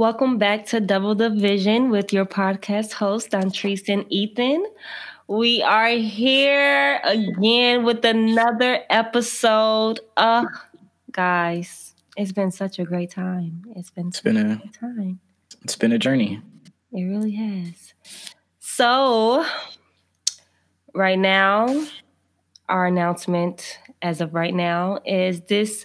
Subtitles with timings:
[0.00, 4.64] Welcome back to Double the Vision with your podcast host, Dontrice and Ethan.
[5.28, 10.00] We are here again with another episode.
[10.16, 10.46] Uh,
[11.12, 13.62] guys, it's been such a great time.
[13.76, 15.20] It's been it's been a, a time.
[15.64, 16.40] It's been a journey.
[16.92, 17.92] It really has.
[18.58, 19.44] So,
[20.94, 21.86] right now,
[22.70, 25.84] our announcement as of right now is this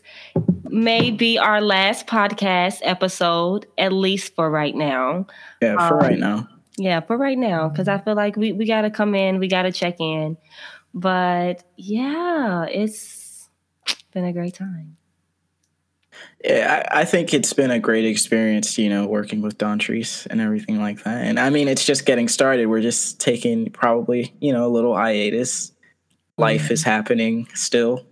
[0.76, 5.26] may be our last podcast episode, at least for right now.
[5.62, 6.50] Yeah, for um, right now.
[6.78, 9.48] Yeah, for right now, because I feel like we, we got to come in, we
[9.48, 10.38] got to check in.
[10.94, 13.50] But yeah, it's
[14.12, 14.98] been a great time.
[16.44, 20.42] Yeah, I, I think it's been a great experience, you know, working with Dontrice and
[20.42, 21.24] everything like that.
[21.24, 22.68] And I mean, it's just getting started.
[22.68, 25.72] We're just taking probably, you know, a little hiatus.
[26.38, 26.74] Life mm-hmm.
[26.74, 28.06] is happening still.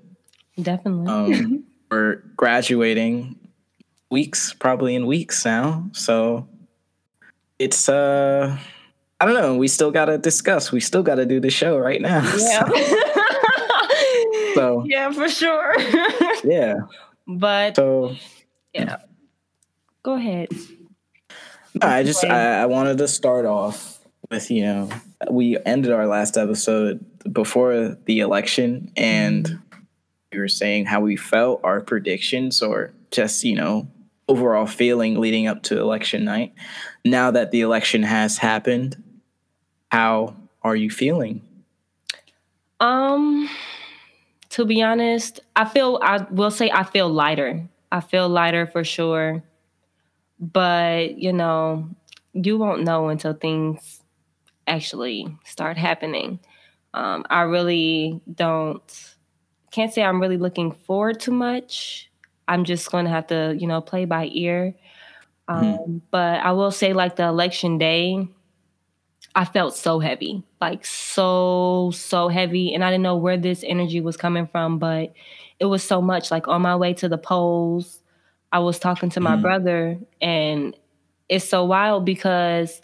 [0.62, 1.36] Definitely.
[1.36, 3.36] Um, we're graduating
[4.10, 5.88] weeks, probably in weeks now.
[5.94, 6.48] So
[7.60, 8.58] it's uh
[9.20, 9.56] I don't know.
[9.56, 10.72] We still gotta discuss.
[10.72, 12.22] We still gotta do the show right now.
[12.38, 12.68] Yeah.
[12.68, 15.76] So, so yeah, for sure.
[16.44, 16.76] yeah.
[17.28, 18.16] But so
[18.74, 18.98] yeah.
[20.02, 20.50] Go ahead.
[21.76, 24.00] No, I just I, I wanted to start off
[24.32, 24.90] with you know
[25.30, 29.60] we ended our last episode before the election and
[30.34, 33.88] we were saying how we felt, our predictions, or just, you know,
[34.28, 36.54] overall feeling leading up to election night.
[37.06, 39.02] Now that the election has happened,
[39.92, 41.42] how are you feeling?
[42.80, 43.50] Um,
[44.50, 47.68] to be honest, I feel I will say I feel lighter.
[47.92, 49.44] I feel lighter for sure.
[50.40, 51.90] But, you know,
[52.34, 54.02] you won't know until things
[54.68, 56.40] actually start happening.
[56.94, 59.13] Um, I really don't
[59.74, 62.10] can't say I'm really looking forward to much.
[62.48, 64.76] I'm just going to have to, you know, play by ear.
[65.48, 65.98] Um, mm-hmm.
[66.12, 68.28] But I will say, like the election day,
[69.36, 72.74] I felt so heavy, like so, so heavy.
[72.74, 75.14] And I didn't know where this energy was coming from, but
[75.60, 76.30] it was so much.
[76.30, 78.00] Like on my way to the polls,
[78.52, 79.42] I was talking to my mm-hmm.
[79.42, 80.78] brother, and
[81.30, 82.80] it's so wild because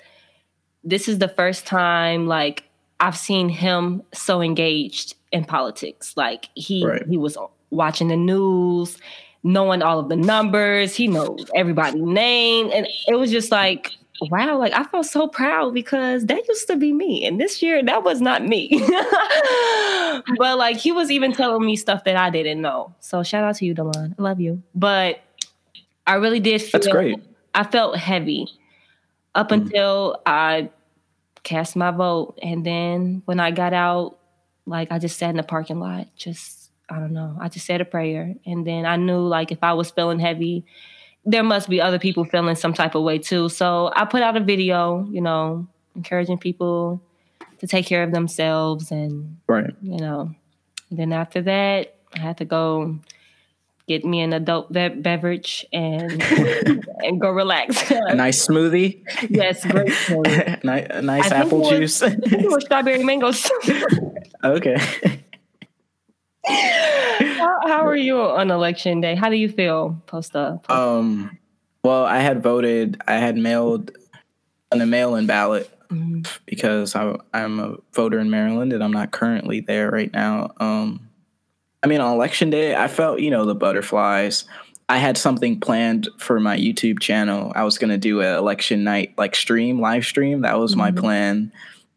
[0.83, 2.63] this is the first time, like,
[2.99, 6.13] I've seen him so engaged in politics.
[6.17, 7.07] Like he right.
[7.07, 7.37] he was
[7.69, 8.97] watching the news,
[9.43, 10.95] knowing all of the numbers.
[10.95, 13.91] He knows everybody's name, and it was just like
[14.29, 17.25] wow, like I felt so proud because that used to be me.
[17.25, 18.69] And this year that was not me.
[20.37, 22.93] but like he was even telling me stuff that I didn't know.
[22.99, 24.15] So shout out to you, Delon.
[24.17, 24.61] I love you.
[24.75, 25.21] But
[26.05, 27.23] I really did feel That's great.
[27.53, 28.47] I felt heavy
[29.35, 30.69] up mm until I
[31.43, 32.37] cast my vote.
[32.41, 34.17] And then when I got out,
[34.65, 37.37] like I just sat in the parking lot, just I don't know.
[37.39, 40.65] I just said a prayer, and then I knew like if I was feeling heavy,
[41.25, 43.49] there must be other people feeling some type of way too.
[43.49, 47.01] So I put out a video, you know, encouraging people
[47.59, 50.33] to take care of themselves, and right, you know.
[50.91, 52.99] then after that, I had to go
[53.89, 56.21] get me an adult be- beverage and
[57.03, 57.89] and go relax.
[57.89, 59.01] a nice smoothie.
[59.29, 60.63] Yes, great smoothie.
[60.63, 61.99] nice, nice apple juice.
[62.01, 63.49] With strawberry mangoes.
[64.43, 64.77] okay.
[66.45, 69.15] how, how are you on election day?
[69.15, 70.69] How do you feel post up?
[70.69, 71.35] Um,
[71.83, 73.01] well, I had voted.
[73.07, 73.91] I had mailed
[74.71, 76.21] on a mail-in ballot mm-hmm.
[76.45, 80.51] because I, I'm a voter in Maryland and I'm not currently there right now.
[80.59, 81.08] Um,
[81.83, 84.45] I mean, on election day, I felt, you know, the butterflies.
[84.89, 87.53] I had something planned for my YouTube channel.
[87.55, 90.41] I was going to do an election night like stream, live stream.
[90.41, 90.79] That was mm-hmm.
[90.79, 91.51] my plan.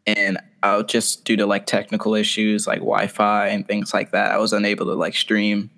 [0.05, 4.37] And I'll just due to like technical issues like Wi-Fi and things like that, I
[4.37, 5.69] was unable to like stream.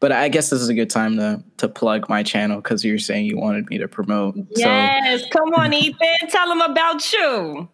[0.00, 2.98] But I guess this is a good time to to plug my channel because you're
[2.98, 4.34] saying you wanted me to promote.
[4.56, 5.28] Yes, so.
[5.28, 7.68] come on, Ethan, tell them about you.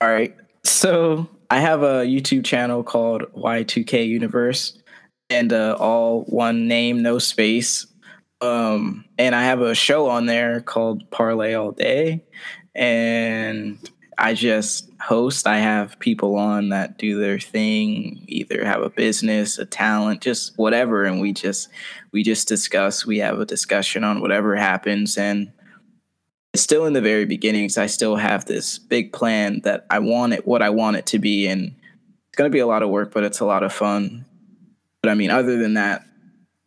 [0.00, 0.34] All right,
[0.64, 4.77] so I have a YouTube channel called Y2K Universe,
[5.30, 7.86] and uh, all one name, no space.
[8.40, 12.24] Um, and I have a show on there called Parlay All Day,
[12.74, 13.78] and
[14.16, 15.46] I just host.
[15.46, 20.56] I have people on that do their thing, either have a business, a talent, just
[20.56, 21.68] whatever, and we just
[22.12, 23.04] we just discuss.
[23.04, 25.52] We have a discussion on whatever happens, and
[26.54, 27.76] it's still in the very beginnings.
[27.76, 31.18] I still have this big plan that I want it what I want it to
[31.18, 31.74] be, and
[32.28, 34.24] it's gonna be a lot of work, but it's a lot of fun.
[35.02, 36.04] But I mean, other than that,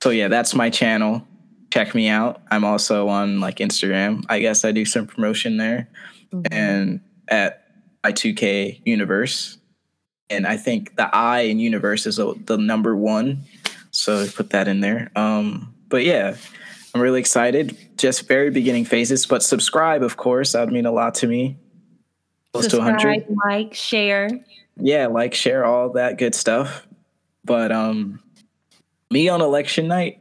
[0.01, 1.25] so yeah, that's my channel.
[1.71, 2.41] Check me out.
[2.49, 4.25] I'm also on like Instagram.
[4.29, 5.87] I guess I do some promotion there,
[6.33, 6.51] mm-hmm.
[6.51, 7.63] and at
[8.03, 9.57] Y2K Universe,
[10.29, 13.43] and I think the I in Universe is a, the number one.
[13.91, 15.11] So put that in there.
[15.15, 16.35] Um, but yeah,
[16.93, 19.25] I'm really excited just very beginning phases.
[19.25, 21.57] But subscribe, of course, that would mean a lot to me.
[22.53, 23.37] Close subscribe, to 100.
[23.45, 24.29] Like, share.
[24.77, 26.85] Yeah, like, share, all that good stuff.
[27.43, 28.21] But um,
[29.09, 30.19] me on election night,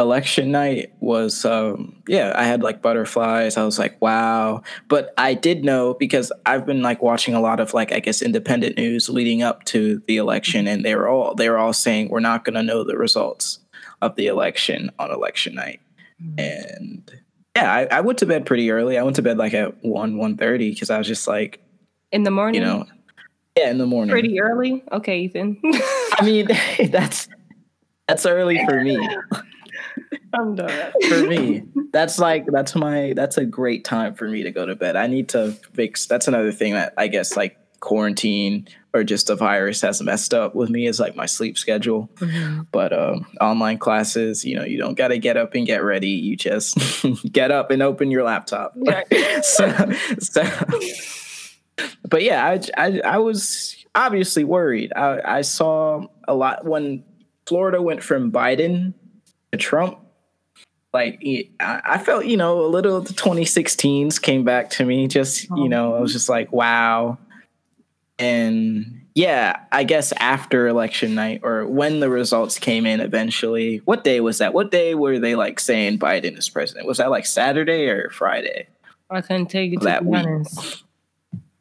[0.00, 3.56] election night was um yeah i had like butterflies.
[3.56, 4.62] I was like wow.
[4.88, 8.22] But i did know because i've been like watching a lot of like i guess
[8.22, 12.08] independent news leading up to the election and they were all they were all saying
[12.08, 13.60] we're not going to know the results
[14.02, 15.80] of the election on election night.
[16.22, 16.40] Mm-hmm.
[16.40, 17.20] and
[17.56, 18.98] yeah I, I, went to bed pretty early.
[18.98, 21.62] I went to bed like at 1 1 30 because i was just like
[22.12, 22.60] in the morning?
[22.60, 22.86] you know
[23.56, 24.10] yeah in the morning.
[24.10, 24.82] Pretty early?
[24.92, 25.60] Okay ethan
[26.20, 26.48] i mean
[26.90, 27.28] that's
[28.06, 28.98] that's early for me
[30.32, 30.92] I'm done.
[31.08, 34.76] for me, that's like that's my that's a great time for me to go to
[34.76, 34.96] bed.
[34.96, 36.06] I need to fix.
[36.06, 40.54] That's another thing that I guess like quarantine or just a virus has messed up
[40.54, 42.10] with me is like my sleep schedule.
[42.16, 42.62] Mm-hmm.
[42.72, 46.10] But um, online classes, you know, you don't got to get up and get ready.
[46.10, 46.76] You just
[47.32, 48.74] get up and open your laptop.
[49.42, 50.42] so, so,
[52.08, 54.92] but yeah, I, I, I was obviously worried.
[54.94, 57.04] I, I saw a lot when
[57.46, 58.94] Florida went from Biden
[59.52, 59.98] to Trump
[60.92, 61.22] like
[61.60, 65.06] I felt, you know, a little of the 2016s came back to me.
[65.06, 67.16] Just, you know, I was just like, wow.
[68.18, 74.02] And yeah, I guess after election night or when the results came in eventually, what
[74.02, 74.52] day was that?
[74.52, 76.88] What day were they like saying Biden is president?
[76.88, 78.66] Was that like Saturday or Friday?
[79.08, 80.84] I couldn't you to that be honest.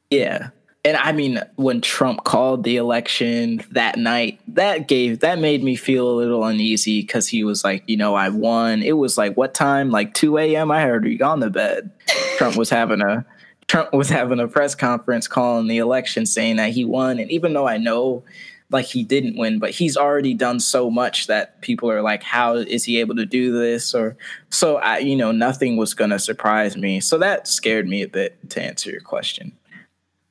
[0.10, 0.50] Yeah
[0.86, 5.76] and I mean, when Trump called the election that night, that gave that made me
[5.76, 8.81] feel a little uneasy because he was like, you know, I won.
[8.81, 9.92] It was like what time?
[9.92, 10.72] Like two a.m.
[10.72, 11.92] I heard you gone to bed.
[12.38, 13.26] Trump was having a
[13.68, 17.20] Trump was having a press conference calling the election, saying that he won.
[17.20, 18.24] And even though I know,
[18.72, 22.56] like he didn't win, but he's already done so much that people are like, how
[22.56, 23.94] is he able to do this?
[23.94, 24.16] Or
[24.50, 27.02] so I, you know, nothing was gonna surprise me.
[27.02, 29.52] So that scared me a bit to answer your question.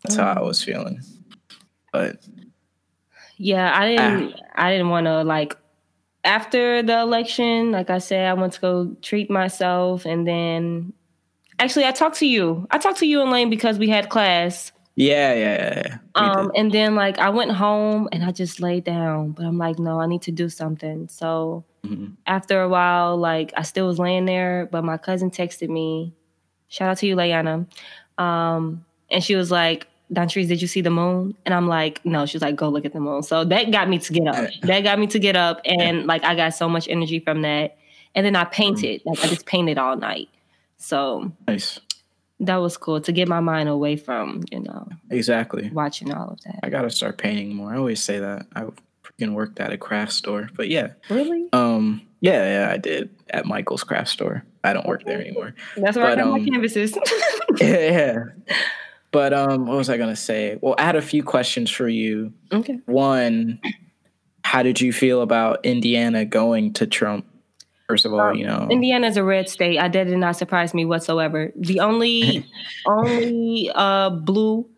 [0.09, 1.01] That's how I was feeling.
[1.93, 2.27] But
[3.37, 4.43] yeah, I didn't ah.
[4.55, 5.57] I didn't want to like
[6.25, 10.93] after the election, like I said, I went to go treat myself and then
[11.59, 12.67] actually I talked to you.
[12.71, 14.73] I talked to you and Lane because we had class.
[14.97, 15.99] Yeah, yeah, yeah.
[16.17, 19.79] Um, and then like I went home and I just laid down, but I'm like,
[19.79, 21.07] no, I need to do something.
[21.09, 22.15] So mm-hmm.
[22.27, 26.15] after a while, like I still was laying there, but my cousin texted me.
[26.67, 27.67] Shout out to you, Layana.
[28.19, 31.37] Um, and she was like, Dontrice, did you see the moon?
[31.45, 32.27] And I'm like, no.
[32.27, 33.23] She's like, go look at the moon.
[33.23, 34.51] So that got me to get up.
[34.63, 35.61] That got me to get up.
[35.65, 37.77] And like, I got so much energy from that.
[38.15, 39.03] And then I painted.
[39.05, 40.29] Like, I just painted all night.
[40.79, 41.81] So nice.
[42.41, 46.41] That was cool to get my mind away from, you know, exactly watching all of
[46.43, 46.61] that.
[46.63, 47.75] I got to start painting more.
[47.75, 48.47] I always say that.
[48.55, 48.67] I
[49.03, 50.93] freaking worked at a craft store, but yeah.
[51.11, 51.49] Really?
[51.53, 54.45] Um, yeah, yeah, I did at Michael's craft store.
[54.65, 55.55] I don't work there anymore.
[55.77, 56.97] That's where but, I got um, my canvases.
[57.61, 58.25] yeah.
[59.11, 60.59] But um, what was I gonna say?
[60.61, 62.33] Well, I had a few questions for you.
[62.53, 62.79] Okay.
[62.87, 63.61] One,
[64.45, 67.27] how did you feel about Indiana going to Trump?
[67.89, 69.79] First of all, um, you know, Indiana is a red state.
[69.79, 71.53] I, that did not surprise me whatsoever.
[71.57, 72.47] The only,
[72.87, 74.69] only uh, blue,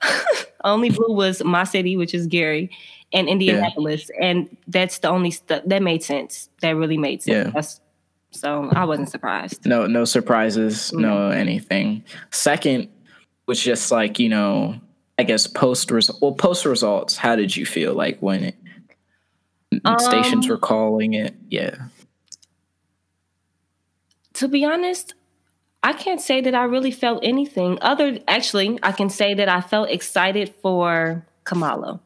[0.64, 2.70] only blue was my city, which is Gary,
[3.12, 4.26] and Indianapolis, yeah.
[4.26, 6.48] and that's the only stuff that made sense.
[6.62, 7.46] That really made sense.
[7.46, 7.52] Yeah.
[7.52, 7.80] That's,
[8.30, 9.66] so I wasn't surprised.
[9.66, 11.00] No, no surprises, mm-hmm.
[11.02, 12.04] no anything.
[12.30, 12.88] Second,
[13.50, 14.80] was just like you know
[15.18, 18.54] i guess post result well post results how did you feel like when it,
[19.84, 21.34] um, stations were calling it?
[21.48, 21.74] Yeah.
[24.34, 25.14] To be honest
[25.82, 29.60] i can't say that i really felt anything other actually i can say that i
[29.60, 31.98] felt excited for kamala.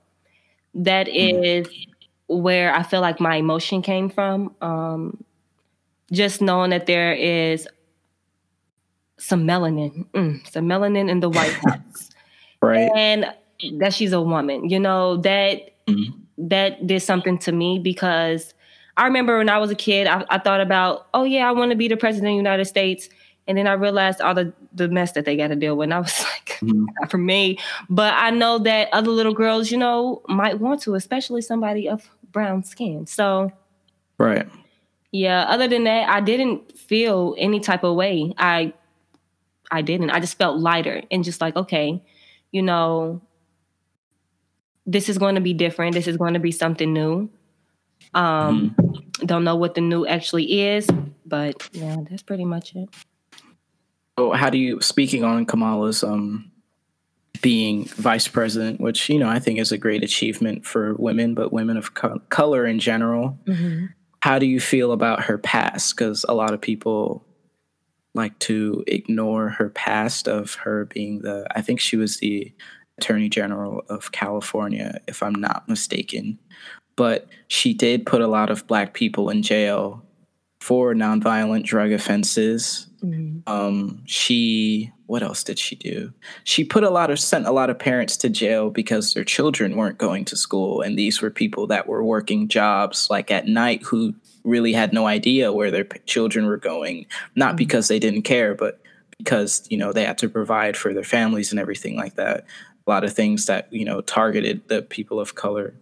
[0.72, 1.86] That is mm.
[2.26, 5.22] where i feel like my emotion came from um,
[6.10, 7.68] just knowing that there is
[9.18, 12.10] some melanin, mm, some melanin in the White House,
[12.60, 12.90] right?
[12.94, 13.32] And
[13.78, 14.68] that she's a woman.
[14.68, 16.48] You know that mm-hmm.
[16.48, 18.54] that did something to me because
[18.96, 21.70] I remember when I was a kid, I, I thought about, oh yeah, I want
[21.70, 23.08] to be the president of the United States.
[23.46, 25.86] And then I realized all the, the mess that they got to deal with.
[25.86, 26.84] And I was like, mm-hmm.
[27.00, 27.58] not for me.
[27.90, 32.08] But I know that other little girls, you know, might want to, especially somebody of
[32.30, 33.06] brown skin.
[33.06, 33.52] So,
[34.18, 34.48] right.
[35.12, 35.42] Yeah.
[35.42, 38.32] Other than that, I didn't feel any type of way.
[38.38, 38.72] I
[39.74, 40.10] I didn't.
[40.10, 42.00] I just felt lighter and just like, okay,
[42.52, 43.20] you know,
[44.86, 45.94] this is going to be different.
[45.94, 47.28] This is going to be something new.
[48.14, 49.26] Um, mm-hmm.
[49.26, 50.86] don't know what the new actually is,
[51.26, 52.88] but yeah, that's pretty much it.
[54.16, 56.52] So how do you speaking on Kamala's um
[57.42, 61.52] being vice president, which you know I think is a great achievement for women, but
[61.52, 63.36] women of co- color in general.
[63.46, 63.86] Mm-hmm.
[64.20, 65.96] How do you feel about her past?
[65.96, 67.24] Because a lot of people
[68.14, 72.52] like to ignore her past of her being the I think she was the
[72.98, 76.38] attorney general of California if I'm not mistaken
[76.96, 80.02] but she did put a lot of black people in jail
[80.60, 82.86] for nonviolent drug offenses.
[83.02, 83.40] Mm-hmm.
[83.52, 86.14] Um, she what else did she do?
[86.44, 89.76] She put a lot of sent a lot of parents to jail because their children
[89.76, 93.82] weren't going to school, and these were people that were working jobs like at night
[93.82, 97.56] who really had no idea where their children were going, not mm-hmm.
[97.56, 98.80] because they didn't care, but
[99.18, 102.44] because you know they had to provide for their families and everything like that.
[102.86, 105.74] A lot of things that you know targeted the people of color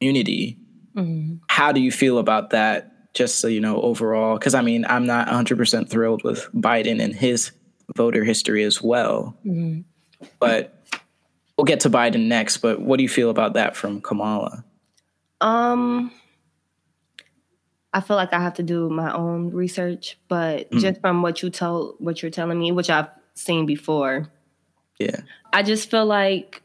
[0.00, 0.58] community.
[0.94, 1.36] Mm-hmm.
[1.48, 3.14] How do you feel about that?
[3.14, 7.14] Just so you know, overall, because I mean, I'm not 100% thrilled with Biden and
[7.14, 7.52] his
[7.96, 9.36] voter history as well.
[9.44, 9.80] Mm-hmm.
[10.38, 10.84] But
[11.56, 12.58] we'll get to Biden next.
[12.58, 14.64] But what do you feel about that from Kamala?
[15.40, 16.12] Um,
[17.98, 20.78] I feel like I have to do my own research, but mm.
[20.78, 24.28] just from what you told, what you're telling me, which I've seen before,
[25.00, 26.62] yeah, I just feel like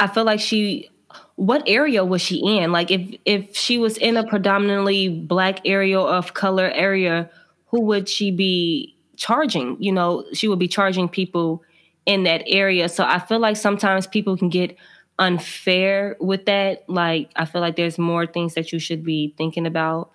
[0.00, 0.88] I feel like she
[1.36, 2.72] what area was she in?
[2.72, 7.28] Like if if she was in a predominantly black area of color area,
[7.66, 9.76] who would she be charging?
[9.80, 11.62] You know, she would be charging people
[12.06, 12.88] in that area.
[12.88, 14.78] So I feel like sometimes people can get
[15.18, 16.88] unfair with that.
[16.88, 20.10] Like I feel like there's more things that you should be thinking about.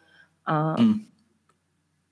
[0.45, 1.05] Um, mm.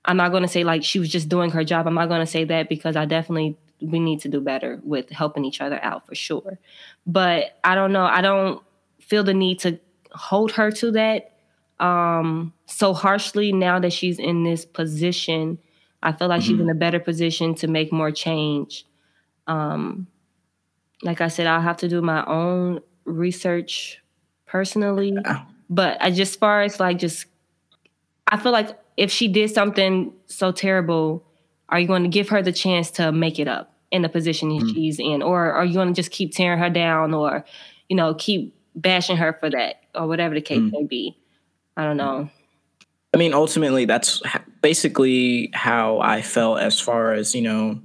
[0.04, 1.86] I'm not going to say like she was just doing her job.
[1.86, 5.10] I'm not going to say that because I definitely we need to do better with
[5.10, 6.58] helping each other out for sure.
[7.06, 8.04] But I don't know.
[8.04, 8.62] I don't
[9.00, 9.78] feel the need to
[10.12, 11.32] hold her to that
[11.80, 15.58] um, so harshly now that she's in this position.
[16.02, 16.52] I feel like mm-hmm.
[16.52, 18.86] she's in a better position to make more change.
[19.46, 20.06] Um,
[21.02, 24.02] like I said, I'll have to do my own research
[24.46, 25.12] personally.
[25.12, 25.44] Yeah.
[25.68, 27.26] But I just, as far as like, just,
[28.26, 31.24] I feel like if she did something so terrible,
[31.68, 33.72] are you going to give her the chance to make it up?
[33.92, 34.68] in the position mm-hmm.
[34.68, 37.44] she's in or are you going to just keep tearing her down or
[37.88, 40.70] you know keep bashing her for that or whatever the case mm-hmm.
[40.70, 41.16] may be
[41.76, 42.28] i don't know
[43.12, 44.22] i mean ultimately that's
[44.62, 47.78] basically how i felt as far as you know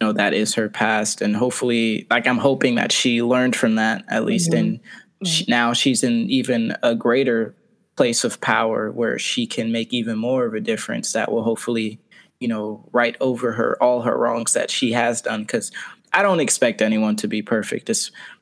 [0.00, 4.04] know that is her past and hopefully like i'm hoping that she learned from that
[4.08, 4.58] at least mm-hmm.
[4.58, 4.80] and
[5.24, 7.54] she, now she's in even a greater
[7.96, 12.00] place of power where she can make even more of a difference that will hopefully
[12.40, 15.42] you know, right over her all her wrongs that she has done.
[15.42, 15.72] Because
[16.12, 17.90] I don't expect anyone to be perfect,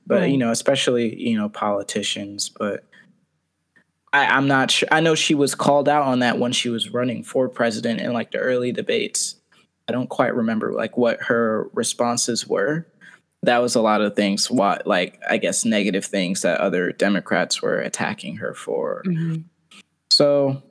[0.06, 0.30] but right.
[0.30, 2.48] you know, especially you know politicians.
[2.48, 2.84] But
[4.12, 4.88] I, I'm not sure.
[4.92, 8.12] I know she was called out on that when she was running for president in
[8.12, 9.36] like the early debates.
[9.88, 12.87] I don't quite remember like what her responses were.
[13.43, 14.50] That was a lot of things.
[14.50, 19.02] What like I guess negative things that other Democrats were attacking her for.
[19.07, 19.43] Mm-hmm.
[20.11, 20.62] So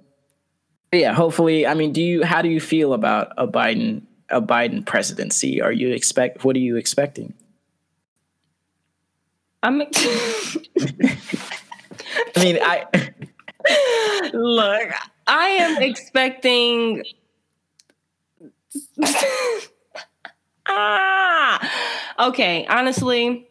[0.91, 1.67] yeah, hopefully.
[1.67, 2.23] I mean, do you?
[2.23, 5.61] How do you feel about a Biden a Biden presidency?
[5.61, 6.43] Are you expect?
[6.43, 7.33] What are you expecting?
[9.63, 9.81] I'm.
[12.35, 12.85] I mean, I
[14.33, 14.91] look.
[15.27, 17.03] I am expecting.
[20.67, 21.71] ah,
[22.27, 22.65] okay.
[22.67, 23.47] Honestly,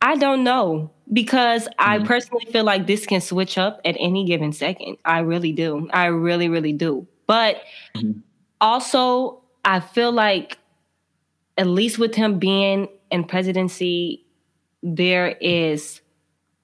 [0.00, 2.06] I don't know because I mm-hmm.
[2.06, 4.98] personally feel like this can switch up at any given second.
[5.04, 5.88] I really do.
[5.92, 7.06] I really, really do.
[7.26, 7.62] But
[7.96, 8.20] mm-hmm.
[8.60, 10.58] also, I feel like,
[11.56, 14.26] at least with him being in presidency,
[14.82, 16.00] there is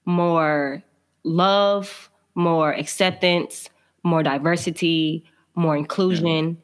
[0.05, 0.83] more
[1.23, 3.69] love, more acceptance,
[4.03, 5.25] more diversity,
[5.55, 6.61] more inclusion.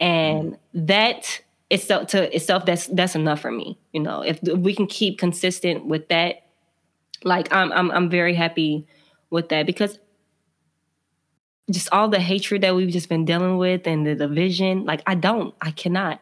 [0.00, 0.86] And mm-hmm.
[0.86, 3.78] that itself to itself that's that's enough for me.
[3.92, 6.42] You know, if we can keep consistent with that
[7.24, 8.86] like I'm I'm I'm very happy
[9.30, 9.98] with that because
[11.70, 15.14] just all the hatred that we've just been dealing with and the division, like I
[15.14, 16.20] don't, I cannot.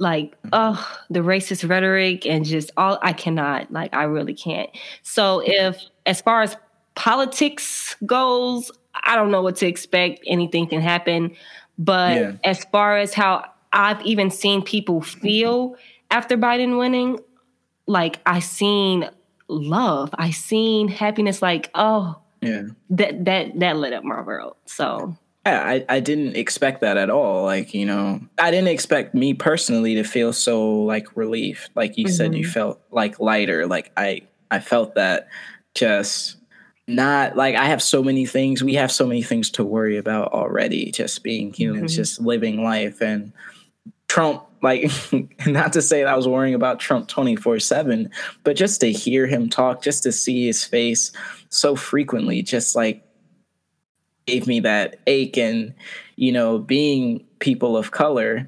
[0.00, 4.70] Like, oh, the racist rhetoric and just all I cannot, like I really can't.
[5.02, 6.56] So if as far as
[6.94, 10.20] politics goes, I don't know what to expect.
[10.26, 11.34] Anything can happen.
[11.78, 12.32] But yeah.
[12.44, 15.76] as far as how I've even seen people feel
[16.10, 17.20] after Biden winning,
[17.86, 19.08] like I seen
[19.48, 20.10] love.
[20.18, 22.62] I seen happiness like, oh, yeah.
[22.90, 24.56] That that that lit up my world.
[24.66, 25.16] So
[25.46, 27.44] yeah, I, I didn't expect that at all.
[27.44, 31.68] Like, you know, I didn't expect me personally to feel so like relief.
[31.74, 32.14] Like you mm-hmm.
[32.14, 32.52] said, you mm-hmm.
[32.52, 33.66] felt like lighter.
[33.66, 35.28] Like I I felt that
[35.74, 36.36] just
[36.88, 38.64] not like I have so many things.
[38.64, 40.90] We have so many things to worry about already.
[40.90, 41.96] Just being humans, mm-hmm.
[41.96, 43.32] just living life, and
[44.08, 44.90] Trump like
[45.46, 48.10] not to say that I was worrying about Trump 24/7,
[48.42, 51.12] but just to hear him talk, just to see his face
[51.50, 53.04] so frequently, just like
[54.26, 55.74] gave me that ache and
[56.16, 58.46] you know being people of color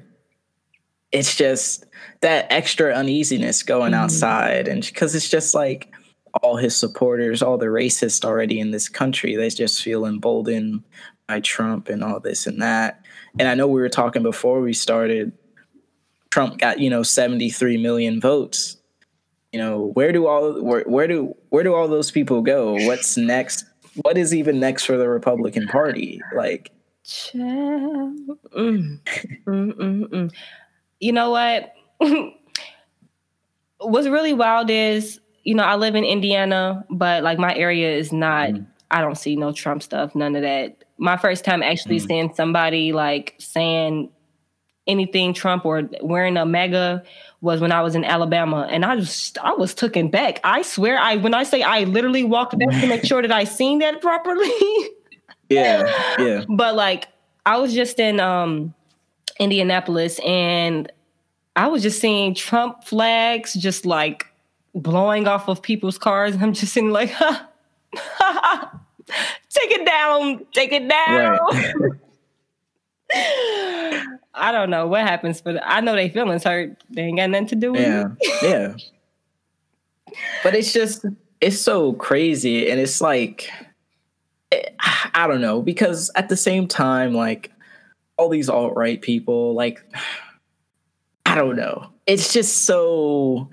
[1.11, 1.85] it's just
[2.21, 4.03] that extra uneasiness going mm-hmm.
[4.03, 5.90] outside and because it's just like
[6.41, 10.83] all his supporters all the racists already in this country they just feel emboldened
[11.27, 13.01] by trump and all this and that.
[13.39, 15.31] And i know we were talking before we started
[16.31, 18.77] trump got you know 73 million votes.
[19.51, 22.73] You know where do all where, where do where do all those people go?
[22.87, 23.65] What's next?
[24.01, 26.21] What is even next for the republican party?
[26.35, 26.71] Like
[27.05, 28.15] mm.
[28.55, 28.99] Mm,
[29.45, 29.75] mm,
[30.07, 30.31] mm.
[30.99, 31.73] you know what?
[33.79, 38.11] What's really wild is you know i live in indiana but like my area is
[38.11, 38.65] not mm.
[38.89, 42.07] i don't see no trump stuff none of that my first time actually mm.
[42.07, 44.09] seeing somebody like saying
[44.87, 47.03] anything trump or wearing a MAGA
[47.41, 50.39] was when I was in Alabama, and I just I was taken back.
[50.43, 53.43] I swear, I when I say I literally walked back to make sure that I
[53.43, 54.51] seen that properly.
[55.49, 56.45] yeah, yeah.
[56.47, 57.07] But like,
[57.45, 58.75] I was just in um
[59.39, 60.91] Indianapolis, and
[61.55, 64.27] I was just seeing Trump flags just like
[64.73, 67.49] blowing off of people's cars, I'm just sitting like, ha,
[69.49, 71.39] take it down, take it down.
[71.39, 71.91] Right.
[74.33, 76.81] I don't know what happens, but I know they feelings hurt.
[76.89, 78.07] They ain't got nothing to do with yeah.
[78.19, 78.43] it.
[80.09, 80.15] yeah.
[80.43, 81.05] But it's just
[81.41, 83.49] it's so crazy, and it's like
[84.51, 84.69] eh,
[85.13, 87.51] I don't know because at the same time, like
[88.17, 89.83] all these alt right people, like
[91.25, 91.89] I don't know.
[92.07, 93.49] It's just so.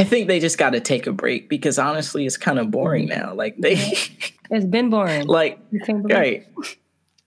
[0.00, 3.08] I think they just got to take a break because honestly, it's kind of boring
[3.08, 3.20] mm-hmm.
[3.20, 3.34] now.
[3.34, 3.74] Like they,
[4.50, 5.26] it's been boring.
[5.26, 6.46] like right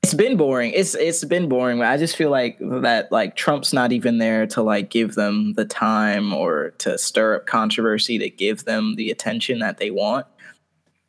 [0.04, 0.74] it's been boring.
[0.74, 1.82] It's it's been boring.
[1.82, 5.64] I just feel like that like Trump's not even there to like give them the
[5.66, 10.26] time or to stir up controversy to give them the attention that they want.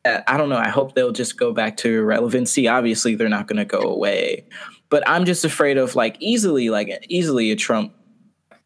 [0.05, 0.57] Uh, I don't know.
[0.57, 2.69] I hope they'll just go back to relevancy.
[2.69, 4.45] Obviously, they're not going to go away,
[4.89, 7.91] but I'm just afraid of like easily like easily a Trump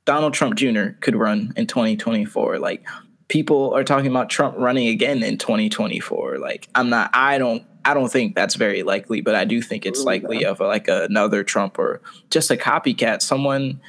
[0.09, 0.87] Donald Trump Jr.
[1.01, 2.57] could run in 2024.
[2.57, 2.83] Like
[3.27, 6.39] people are talking about Trump running again in 2024.
[6.39, 7.11] Like I'm not.
[7.13, 10.61] I don't I don't think that's very likely, but I do think it's likely of
[10.61, 13.81] like another Trump or just a copycat, someone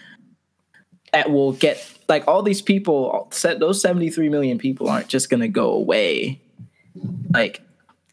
[1.14, 3.26] that will get like all these people.
[3.32, 6.38] Set those seventy three million people aren't just going to go away.
[7.32, 7.62] Like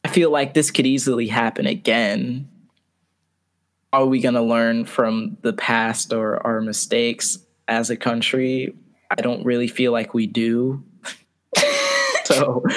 [0.06, 2.48] I feel like this could easily happen again.
[3.92, 8.76] Are we going to learn from the past or our mistakes as a country?
[9.12, 10.84] I don't really feel like we do.
[12.26, 12.64] so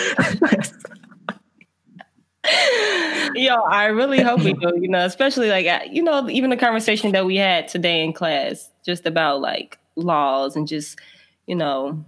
[3.35, 6.57] Yo, I really hope we do, you know, especially like, uh, you know, even the
[6.57, 10.99] conversation that we had today in class, just about like laws and just,
[11.47, 12.05] you know,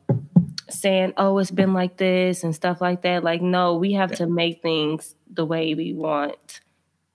[0.68, 3.22] saying, oh, it's been like this and stuff like that.
[3.22, 6.60] Like, no, we have to make things the way we want,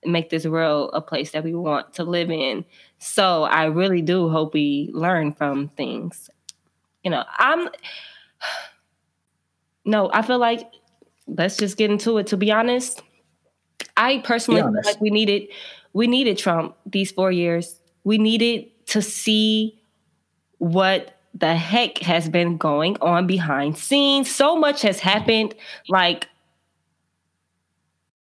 [0.08, 2.64] make this world a place that we want to live in.
[2.98, 6.30] So I really do hope we learn from things.
[7.04, 7.68] You know, I'm,
[9.84, 10.70] no, I feel like,
[11.26, 12.28] let's just get into it.
[12.28, 13.02] To be honest,
[13.96, 15.48] I personally feel like we needed
[15.92, 17.80] we needed Trump these four years.
[18.04, 19.80] We needed to see
[20.58, 24.30] what the heck has been going on behind scenes.
[24.30, 25.54] So much has happened.
[25.88, 26.28] Like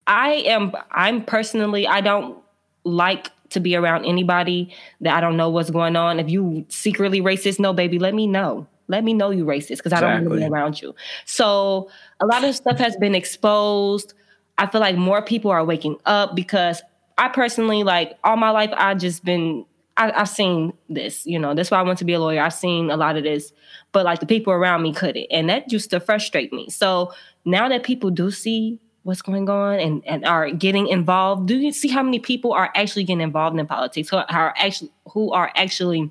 [0.07, 2.39] I am I'm personally I don't
[2.85, 6.19] like to be around anybody that I don't know what's going on.
[6.19, 8.67] If you secretly racist, no baby, let me know.
[8.89, 10.95] Let me know you racist because I don't want to be around you.
[11.25, 14.15] So a lot of stuff has been exposed.
[14.59, 16.83] I feel like more people are waking up because
[17.17, 19.65] I personally like all my life I just been
[19.97, 21.55] I, have seen this, you know.
[21.55, 22.41] That's why I want to be a lawyer.
[22.43, 23.53] I've seen a lot of this,
[23.93, 26.71] but like the people around me couldn't, and that used to frustrate me.
[26.71, 27.13] So
[27.45, 31.73] now that people do see what's going on and, and are getting involved, do you
[31.73, 34.09] see how many people are actually getting involved in politics?
[34.11, 36.11] Who are actually who are actually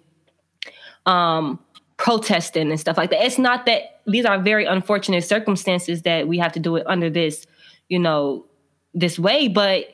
[1.06, 1.60] um,
[1.98, 3.26] protesting and stuff like that?
[3.26, 7.10] It's not that these are very unfortunate circumstances that we have to do it under
[7.10, 7.46] this
[7.92, 8.46] you know,
[8.94, 9.86] this way, but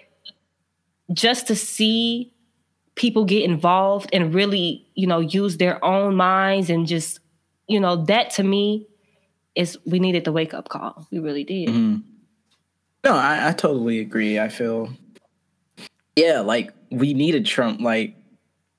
[1.12, 2.32] just to see
[2.94, 7.20] people get involved and really, you know, use their own minds and just,
[7.68, 8.88] you know, that to me
[9.56, 11.08] is we needed the wake up call.
[11.12, 11.70] We really did.
[11.70, 12.17] Mm-hmm.
[13.08, 14.38] No, I, I totally agree.
[14.38, 14.90] I feel,
[16.18, 17.80] yeah, like we needed Trump.
[17.80, 18.18] Like,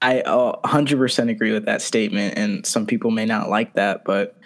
[0.02, 2.36] I uh, 100% agree with that statement.
[2.36, 4.38] And some people may not like that, but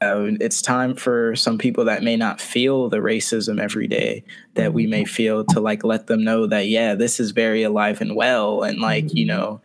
[0.00, 4.22] uh, it's time for some people that may not feel the racism every day
[4.54, 8.00] that we may feel to like let them know that yeah this is very alive
[8.00, 9.36] and well and like you mm-hmm.
[9.36, 9.60] know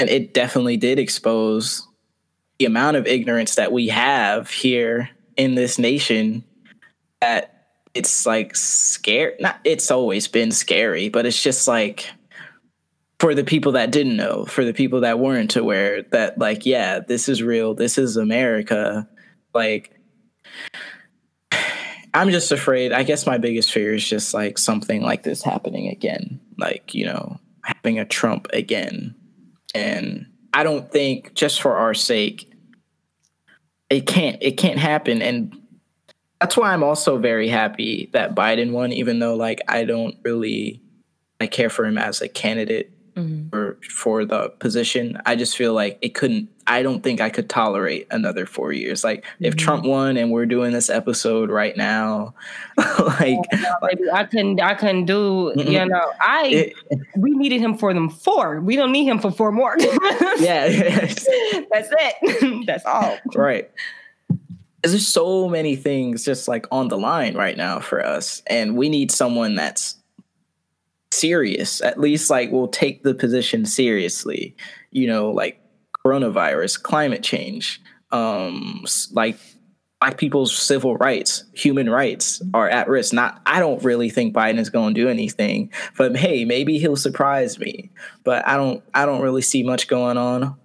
[0.00, 1.86] and it definitely did expose
[2.58, 6.42] the amount of ignorance that we have here in this nation
[7.20, 7.59] that
[7.94, 9.34] it's like scary.
[9.40, 12.06] Not it's always been scary, but it's just like
[13.18, 17.00] for the people that didn't know, for the people that weren't aware that like, yeah,
[17.00, 17.74] this is real.
[17.74, 19.08] This is America.
[19.54, 19.98] Like
[22.14, 22.92] I'm just afraid.
[22.92, 26.40] I guess my biggest fear is just like something like this happening again.
[26.58, 29.14] Like, you know, having a Trump again.
[29.74, 32.46] And I don't think just for our sake
[33.90, 35.59] it can't it can't happen and
[36.40, 40.80] that's why I'm also very happy that Biden won even though like I don't really
[41.40, 43.48] I care for him as a candidate mm-hmm.
[43.48, 45.20] for for the position.
[45.26, 46.48] I just feel like it couldn't.
[46.66, 49.02] I don't think I could tolerate another four years.
[49.02, 49.46] Like mm-hmm.
[49.46, 52.34] if Trump won and we're doing this episode right now,
[52.76, 54.60] like, oh, like I couldn't.
[54.60, 55.52] I couldn't do.
[55.56, 55.70] Mm-hmm.
[55.70, 58.60] You know, I it, we needed him for them four.
[58.60, 59.76] We don't need him for four more.
[60.38, 62.66] yeah, that's it.
[62.66, 63.18] that's all.
[63.34, 63.70] Right
[64.82, 68.88] there's so many things just like on the line right now for us and we
[68.88, 69.96] need someone that's
[71.12, 71.80] serious.
[71.82, 74.56] At least like we'll take the position seriously.
[74.90, 75.60] You know, like
[76.04, 79.38] coronavirus, climate change, um, like
[80.00, 83.12] black people's civil rights, human rights are at risk.
[83.12, 86.96] Not, I don't really think Biden is going to do anything, but hey, maybe he'll
[86.96, 87.90] surprise me.
[88.24, 90.56] But I don't, I don't really see much going on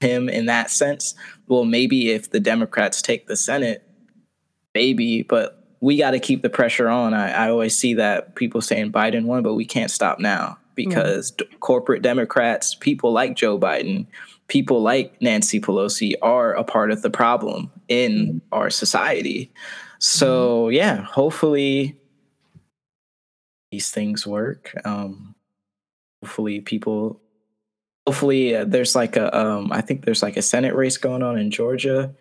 [0.00, 1.14] him in that sense.
[1.52, 3.86] Well, maybe if the Democrats take the Senate,
[4.74, 7.12] maybe, but we got to keep the pressure on.
[7.12, 11.30] I, I, always see that people saying Biden won, but we can't stop now because
[11.30, 11.50] mm-hmm.
[11.50, 14.06] d- corporate Democrats, people like Joe Biden,
[14.48, 18.38] people like Nancy Pelosi are a part of the problem in mm-hmm.
[18.50, 19.52] our society.
[19.98, 20.76] So, mm-hmm.
[20.76, 21.98] yeah, hopefully
[23.70, 24.72] these things work.
[24.86, 25.34] Um,
[26.22, 27.20] hopefully people
[28.06, 31.38] hopefully uh, there's like a um, I think there's like a Senate race going on
[31.38, 32.14] in Georgia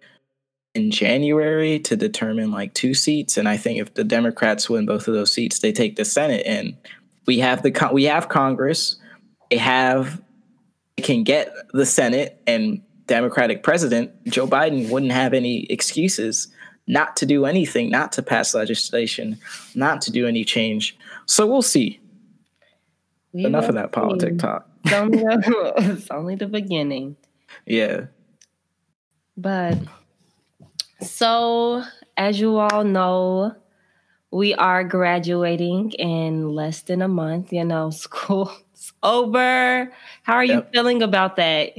[0.74, 5.08] in January to determine like two seats, and I think if the Democrats win both
[5.08, 6.76] of those seats, they take the Senate, and
[7.26, 8.98] we have the we have Congress,
[9.50, 10.22] they have
[10.98, 16.48] they can get the Senate and Democratic president Joe Biden wouldn't have any excuses
[16.88, 19.38] not to do anything, not to pass legislation,
[19.76, 20.98] not to do any change.
[21.26, 22.00] So we'll see.
[23.34, 24.71] We Enough of that politic talk.
[24.84, 27.16] It's only, the, it's only the beginning.
[27.66, 28.06] Yeah.
[29.38, 29.78] But
[31.02, 31.84] so,
[32.18, 33.56] as you all know,
[34.32, 37.52] we are graduating in less than a month.
[37.52, 39.92] You know, school's over.
[40.24, 40.66] How are yep.
[40.66, 41.74] you feeling about that?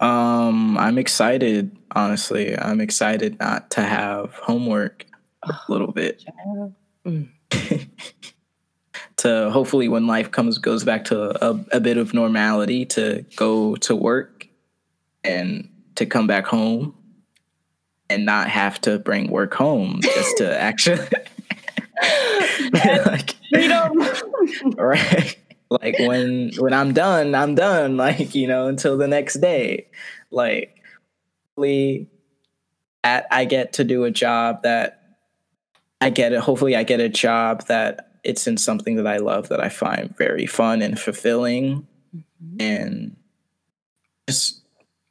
[0.00, 2.58] Um, I'm excited, honestly.
[2.58, 5.06] I'm excited not to have homework
[5.42, 6.24] a little bit.
[7.06, 7.28] Mm.
[9.22, 13.76] to hopefully when life comes goes back to a, a bit of normality to go
[13.76, 14.48] to work
[15.22, 16.92] and to come back home
[18.10, 20.98] and not have to bring work home just to actually
[23.06, 24.02] like freedom.
[24.76, 25.38] right.
[25.70, 29.86] Like when when i'm done i'm done like you know until the next day.
[30.32, 30.82] Like
[31.50, 32.08] hopefully
[33.04, 35.16] at, i get to do a job that
[36.00, 39.48] i get it hopefully i get a job that it's in something that i love
[39.48, 42.60] that i find very fun and fulfilling mm-hmm.
[42.60, 43.16] and
[44.28, 44.62] just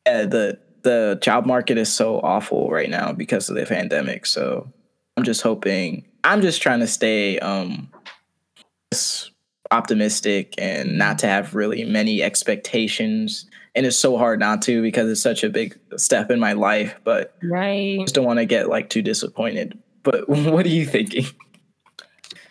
[0.06, 4.26] yeah, the the job market is so awful right now because of the pandemic.
[4.26, 4.71] So
[5.15, 7.89] I'm just hoping I'm just trying to stay um
[9.69, 13.45] optimistic and not to have really many expectations.
[13.74, 17.00] And it's so hard not to because it's such a big step in my life.
[17.06, 18.00] But right.
[18.00, 19.78] I just don't want to get like too disappointed.
[20.04, 21.26] But what are you thinking?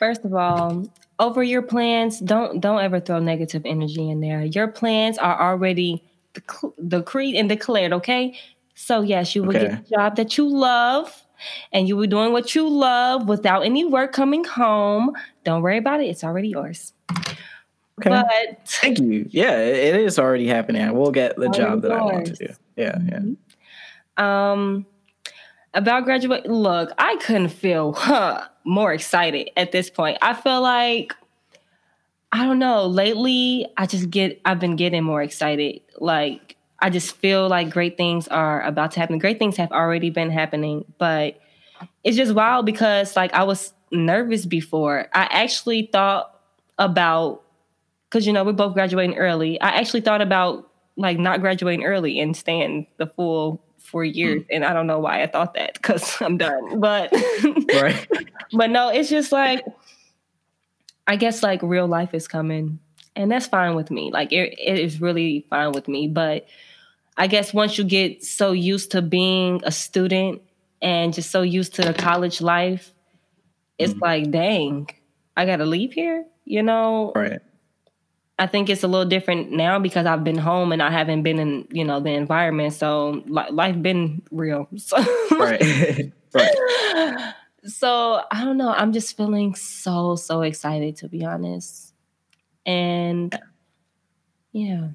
[0.00, 4.42] First of all, over your plans, don't don't ever throw negative energy in there.
[4.42, 6.02] Your plans are already
[6.88, 8.36] decreed and declared, okay?
[8.74, 9.68] So, yes, you will okay.
[9.68, 11.22] get a job that you love
[11.70, 15.12] and you will be doing what you love without any work coming home.
[15.44, 16.94] Don't worry about it, it's already yours.
[17.10, 18.08] Okay.
[18.08, 19.26] But thank you.
[19.28, 20.80] Yeah, it is already happening.
[20.80, 22.00] I will get the job that yours.
[22.00, 22.54] I want to do.
[22.76, 23.34] Yeah, mm-hmm.
[24.16, 24.52] yeah.
[24.52, 24.86] Um,
[25.74, 30.18] about graduate, look, I couldn't feel huh, more excited at this point.
[30.22, 31.14] I feel like
[32.32, 32.86] I don't know.
[32.86, 35.80] Lately, I just get I've been getting more excited.
[35.98, 39.18] Like I just feel like great things are about to happen.
[39.18, 41.40] Great things have already been happening, but
[42.04, 45.08] it's just wild because like I was nervous before.
[45.12, 46.40] I actually thought
[46.78, 47.42] about
[48.08, 49.60] because you know we're both graduating early.
[49.60, 54.46] I actually thought about like not graduating early and staying the full four years, mm.
[54.50, 56.80] and I don't know why I thought that because I'm done.
[56.80, 57.12] But
[57.74, 58.08] right.
[58.52, 59.64] but no, it's just like
[61.06, 62.78] I guess like real life is coming,
[63.16, 64.10] and that's fine with me.
[64.12, 66.08] Like it, it is really fine with me.
[66.08, 66.46] But
[67.16, 70.42] I guess once you get so used to being a student
[70.80, 72.92] and just so used to the college life,
[73.78, 74.02] it's mm-hmm.
[74.02, 74.88] like, dang,
[75.36, 77.12] I gotta leave here, you know?
[77.14, 77.40] Right.
[78.40, 81.38] I think it's a little different now because I've been home and I haven't been
[81.38, 82.72] in, you know, the environment.
[82.72, 84.66] So li- life been real.
[84.78, 84.96] So.
[85.32, 86.10] right.
[86.34, 87.34] right.
[87.64, 88.70] So I don't know.
[88.70, 91.92] I'm just feeling so, so excited to be honest.
[92.64, 93.38] And
[94.52, 94.88] yeah.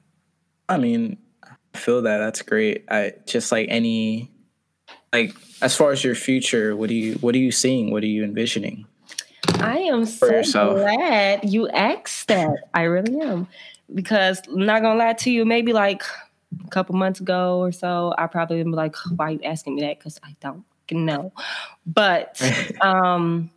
[0.67, 2.85] I mean, I feel that that's great.
[2.89, 4.31] I just like any
[5.13, 7.91] like as far as your future, what do you what are you seeing?
[7.91, 8.87] What are you envisioning?
[9.61, 10.77] I am so yourself?
[10.77, 12.69] glad you asked that.
[12.73, 13.47] I really am.
[13.93, 16.03] Because I'm not gonna lie to you, maybe like
[16.63, 19.81] a couple months ago or so, I probably been like, why are you asking me
[19.81, 19.99] that?
[19.99, 21.33] Because I don't know.
[21.85, 22.41] But
[22.81, 23.51] um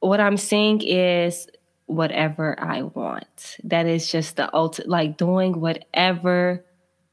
[0.00, 1.46] what I'm saying is
[1.86, 3.56] whatever I want.
[3.64, 6.64] That is just the ultimate like doing whatever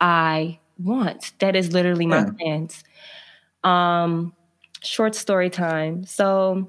[0.02, 1.34] I want.
[1.40, 2.32] That is literally my yeah.
[2.38, 2.84] plans.
[3.64, 4.34] Um
[4.84, 6.06] short story time.
[6.06, 6.68] So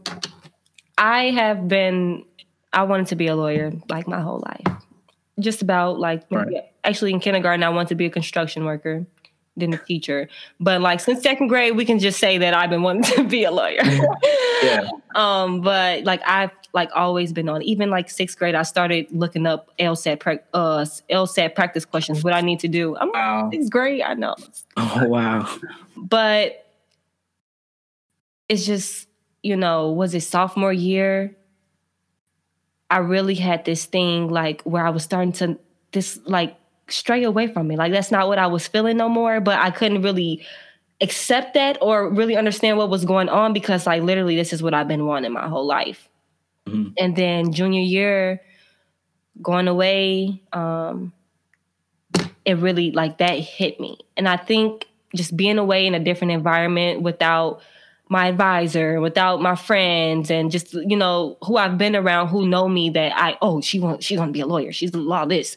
[0.99, 2.25] I have been
[2.73, 4.83] I wanted to be a lawyer like my whole life.
[5.39, 6.71] Just about like right.
[6.85, 9.07] actually in kindergarten I wanted to be a construction worker,
[9.57, 10.29] then a teacher.
[10.61, 13.45] But like since second grade we can just say that I've been wanting to be
[13.45, 13.83] a lawyer.
[14.63, 14.89] yeah.
[15.15, 19.47] Um but like I've like always been on even like sixth grade I started looking
[19.47, 22.97] up LSAT pra- uh LSAT practice questions what I need to do.
[22.97, 23.51] I'm wow.
[23.51, 24.37] sixth grade, I know.
[24.77, 25.49] Oh wow.
[25.97, 26.70] But
[28.51, 29.07] it's just,
[29.45, 31.37] you know, was it sophomore year?
[32.91, 35.57] I really had this thing like where I was starting to
[35.93, 36.57] this like
[36.89, 37.77] stray away from me.
[37.77, 40.45] Like that's not what I was feeling no more, but I couldn't really
[41.01, 44.75] accept that or really understand what was going on because like literally this is what
[44.75, 46.09] I've been wanting my whole life.
[46.67, 46.91] Mm-hmm.
[46.99, 48.43] And then junior year
[49.41, 51.13] going away um
[52.45, 53.97] it really like that hit me.
[54.17, 57.61] And I think just being away in a different environment without
[58.11, 62.69] my advisor, without my friends, and just you know who I've been around who know
[62.69, 65.57] me that I oh she won't she's gonna be a lawyer, she's a law this.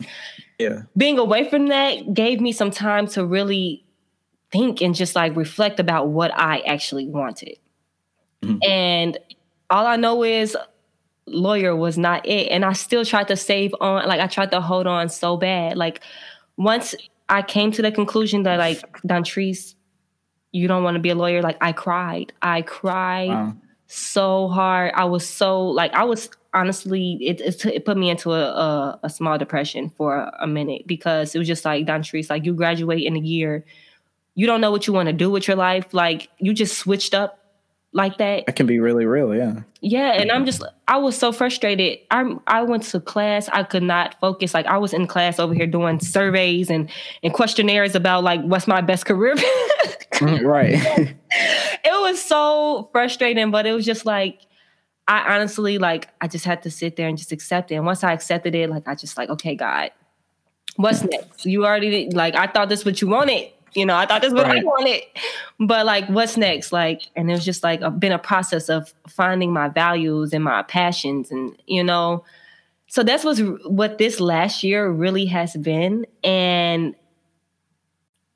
[0.60, 0.84] Yeah.
[0.96, 3.84] Being away from that gave me some time to really
[4.52, 7.58] think and just like reflect about what I actually wanted.
[8.44, 8.58] Mm-hmm.
[8.70, 9.18] And
[9.70, 10.56] all I know is
[11.26, 12.50] lawyer was not it.
[12.50, 15.76] And I still tried to save on, like I tried to hold on so bad.
[15.76, 16.02] Like
[16.58, 16.94] once
[17.30, 19.74] I came to the conclusion that like Dontrice
[20.54, 21.42] you don't want to be a lawyer.
[21.42, 22.32] Like I cried.
[22.42, 23.56] I cried wow.
[23.88, 24.94] so hard.
[24.96, 29.00] I was so like I was honestly it it, it put me into a, a,
[29.04, 33.04] a small depression for a minute because it was just like Dontrice, like you graduate
[33.04, 33.66] in a year,
[34.36, 35.94] you don't know what you want to do with your life.
[35.94, 37.43] Like you just switched up
[37.94, 38.46] like that.
[38.48, 39.62] That can be really real, yeah.
[39.82, 42.00] Yeah, and I'm just I was so frustrated.
[42.12, 44.54] I I went to class, I could not focus.
[44.54, 46.90] Like I was in class over here doing surveys and
[47.22, 49.36] and questionnaires about like what's my best career.
[50.14, 50.76] Mm, right.
[51.32, 54.42] it was so frustrating, but it was just like
[55.08, 57.76] I honestly like I just had to sit there and just accept it.
[57.76, 59.90] And once I accepted it, like I just like, okay, God,
[60.76, 61.48] what's next?
[61.48, 64.44] You already like I thought this what you wanted you know, I thought this was
[64.44, 64.64] right.
[64.64, 65.04] what I wanted.
[65.60, 66.72] But like, what's next?
[66.72, 70.44] Like, and it was just like a, been a process of finding my values and
[70.44, 72.24] my passions, and you know,
[72.88, 76.06] so that's what's what this last year really has been.
[76.24, 76.96] And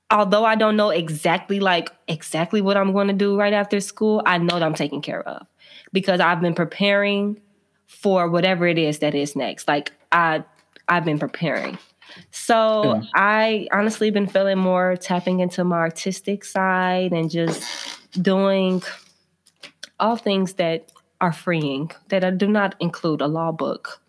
[0.09, 4.21] although I don't know exactly like exactly what I'm going to do right after school,
[4.25, 5.45] I know that I'm taken care of
[5.93, 7.39] because I've been preparing
[7.87, 9.67] for whatever it is that is next.
[9.67, 10.43] Like I
[10.87, 11.77] I've been preparing.
[12.31, 13.01] So yeah.
[13.15, 17.63] I honestly been feeling more tapping into my artistic side and just
[18.21, 18.81] doing
[19.99, 24.01] all things that are freeing that I do not include a law book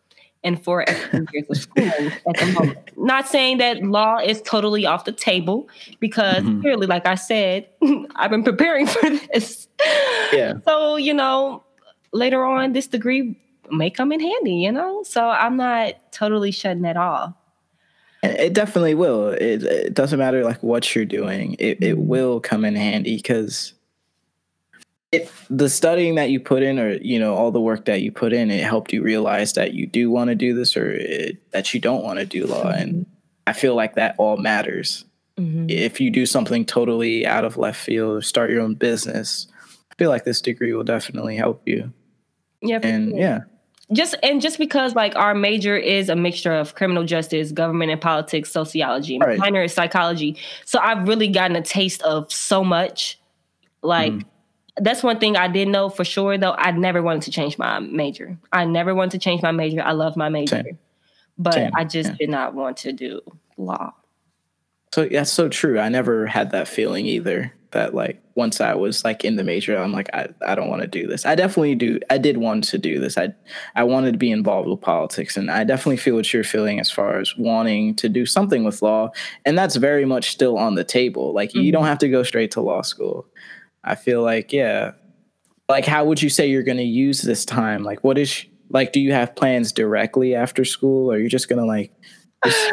[0.44, 2.78] and four extra years of schooling at the moment.
[2.96, 5.68] Not saying that law is totally off the table
[6.00, 6.60] because mm-hmm.
[6.60, 7.68] clearly, like I said,
[8.16, 9.68] I've been preparing for this.
[10.32, 10.54] Yeah.
[10.64, 11.64] So, you know,
[12.12, 13.36] later on, this degree
[13.70, 15.02] may come in handy, you know?
[15.02, 17.32] So I'm not totally shutting that off.
[18.22, 19.28] It definitely will.
[19.28, 21.54] It, it doesn't matter like what you're doing.
[21.58, 22.06] It it mm-hmm.
[22.06, 23.74] will come in handy because
[25.12, 28.10] it the studying that you put in, or you know, all the work that you
[28.10, 31.50] put in, it helped you realize that you do want to do this, or it,
[31.52, 32.64] that you don't want to do law.
[32.64, 32.80] Mm-hmm.
[32.80, 33.06] And
[33.46, 35.04] I feel like that all matters.
[35.36, 35.70] Mm-hmm.
[35.70, 39.46] If you do something totally out of left field, or start your own business,
[39.92, 41.92] I feel like this degree will definitely help you.
[42.62, 43.18] Yeah, and sure.
[43.20, 43.40] yeah
[43.92, 48.00] just and just because like our major is a mixture of criminal justice, government and
[48.00, 49.38] politics, sociology, right.
[49.38, 50.36] minor is psychology.
[50.64, 53.18] So I've really gotten a taste of so much.
[53.82, 54.24] Like mm.
[54.76, 56.52] that's one thing I did know for sure though.
[56.52, 58.36] I never wanted to change my major.
[58.52, 59.82] I never wanted to change my major.
[59.82, 60.62] I love my major.
[60.62, 60.78] Same.
[61.38, 61.70] But Same.
[61.74, 62.16] I just yeah.
[62.16, 63.20] did not want to do
[63.56, 63.94] law.
[64.92, 65.78] So that's so true.
[65.78, 67.52] I never had that feeling either.
[67.72, 70.82] That like once I was like in the major, I'm like, I, I don't want
[70.82, 71.26] to do this.
[71.26, 71.98] I definitely do.
[72.08, 73.18] I did want to do this.
[73.18, 73.34] I
[73.74, 76.90] I wanted to be involved with politics, and I definitely feel what you're feeling as
[76.90, 79.10] far as wanting to do something with law,
[79.44, 81.32] and that's very much still on the table.
[81.32, 81.60] Like mm-hmm.
[81.60, 81.88] you don't mm-hmm.
[81.88, 83.26] have to go straight to law school.
[83.84, 84.92] I feel like yeah,
[85.68, 87.84] like how would you say you're going to use this time?
[87.84, 91.66] Like what is like do you have plans directly after school, or you're just gonna
[91.66, 91.92] like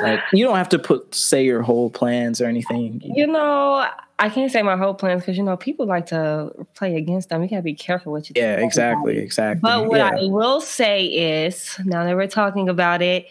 [0.01, 3.01] like you don't have to put say your whole plans or anything.
[3.03, 3.87] You know,
[4.19, 7.41] I can't say my whole plans because you know people like to play against them.
[7.41, 8.33] You gotta be careful what you.
[8.35, 9.61] Yeah, exactly, exactly.
[9.61, 10.11] But what yeah.
[10.17, 13.27] I will say is, now that we're talking about it,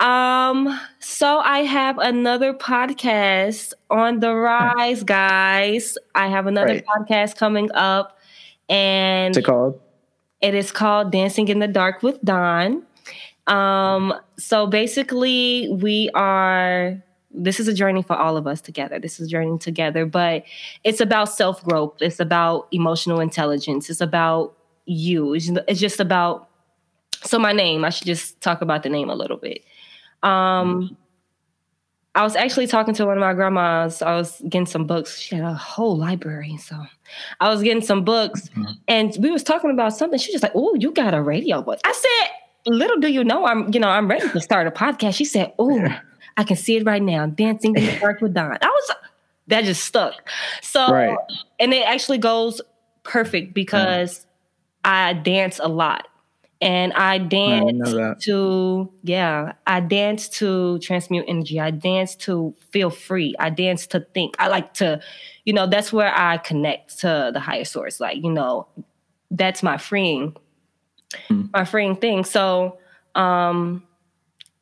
[0.00, 5.96] um, so I have another podcast on the rise, guys.
[6.14, 6.84] I have another right.
[6.84, 8.18] podcast coming up,
[8.68, 9.80] and What's it called?
[10.40, 12.82] It is called Dancing in the Dark with Dawn.
[13.46, 17.02] Um, so basically, we are.
[17.34, 18.98] This is a journey for all of us together.
[18.98, 20.44] This is a journey together, but
[20.84, 21.96] it's about self growth.
[22.00, 23.88] It's about emotional intelligence.
[23.88, 25.34] It's about you.
[25.34, 25.50] It's,
[25.80, 26.48] just about.
[27.24, 27.84] So my name.
[27.84, 29.64] I should just talk about the name a little bit.
[30.22, 30.96] Um,
[32.14, 34.02] I was actually talking to one of my grandmas.
[34.02, 35.18] I was getting some books.
[35.18, 36.76] She had a whole library, so
[37.40, 38.72] I was getting some books, mm-hmm.
[38.86, 40.18] and we was talking about something.
[40.18, 42.30] She was like, "Oh, you got a radio book?" I said,
[42.70, 45.14] little do you know, I'm, you know, I'm ready to start a podcast.
[45.14, 45.88] She said, Oh,
[46.36, 47.26] I can see it right now.
[47.26, 48.96] Dancing in the dark with Don." I was
[49.48, 50.28] that just stuck.
[50.62, 51.18] So right.
[51.58, 52.60] and it actually goes
[53.02, 54.26] perfect because mm.
[54.84, 56.08] I dance a lot.
[56.60, 61.58] And I dance I to, yeah, I dance to transmute energy.
[61.58, 63.34] I dance to feel free.
[63.40, 64.36] I dance to think.
[64.38, 65.00] I like to,
[65.44, 67.98] you know, that's where I connect to the higher source.
[67.98, 68.68] Like, you know,
[69.32, 70.36] that's my freeing
[71.28, 71.50] mm.
[71.52, 72.24] my freeing thing.
[72.24, 72.78] So,
[73.14, 73.84] um,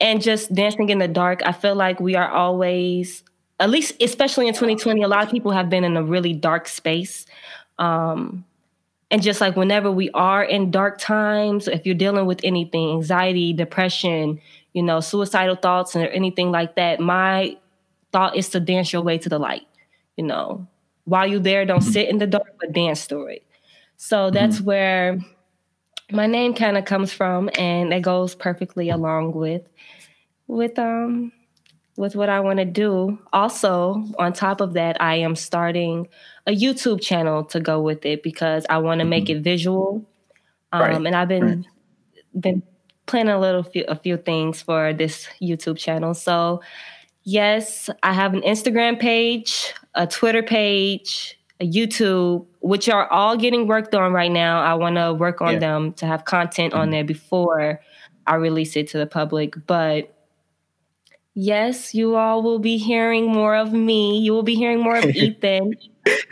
[0.01, 3.23] and just dancing in the dark, I feel like we are always,
[3.59, 6.69] at least, especially in 2020, a lot of people have been in a really dark
[6.69, 7.27] space.
[7.79, 8.45] Um,
[9.11, 13.53] and just like whenever we are in dark times, if you're dealing with anything, anxiety,
[13.53, 14.41] depression,
[14.73, 17.57] you know, suicidal thoughts, or anything like that, my
[18.13, 19.67] thought is to dance your way to the light.
[20.17, 20.67] You know,
[21.05, 21.91] while you're there, don't mm-hmm.
[21.91, 23.45] sit in the dark, but dance through it.
[23.97, 24.65] So that's mm-hmm.
[24.65, 25.19] where
[26.13, 29.63] my name kind of comes from and it goes perfectly along with
[30.47, 31.33] with um
[31.97, 33.19] with what I want to do.
[33.33, 36.09] Also, on top of that, I am starting
[36.47, 39.39] a YouTube channel to go with it because I want to make mm-hmm.
[39.39, 40.07] it visual.
[40.73, 40.97] Um, right.
[40.97, 42.41] and I've been right.
[42.41, 42.63] been
[43.07, 46.15] planning a little few a few things for this YouTube channel.
[46.15, 46.63] So,
[47.25, 53.67] yes, I have an Instagram page, a Twitter page, a YouTube, which are all getting
[53.67, 54.61] worked on right now.
[54.61, 55.59] I want to work on yeah.
[55.59, 56.83] them to have content mm-hmm.
[56.83, 57.81] on there before
[58.27, 59.55] I release it to the public.
[59.67, 60.15] But
[61.35, 64.19] yes, you all will be hearing more of me.
[64.21, 65.75] You will be hearing more of Ethan.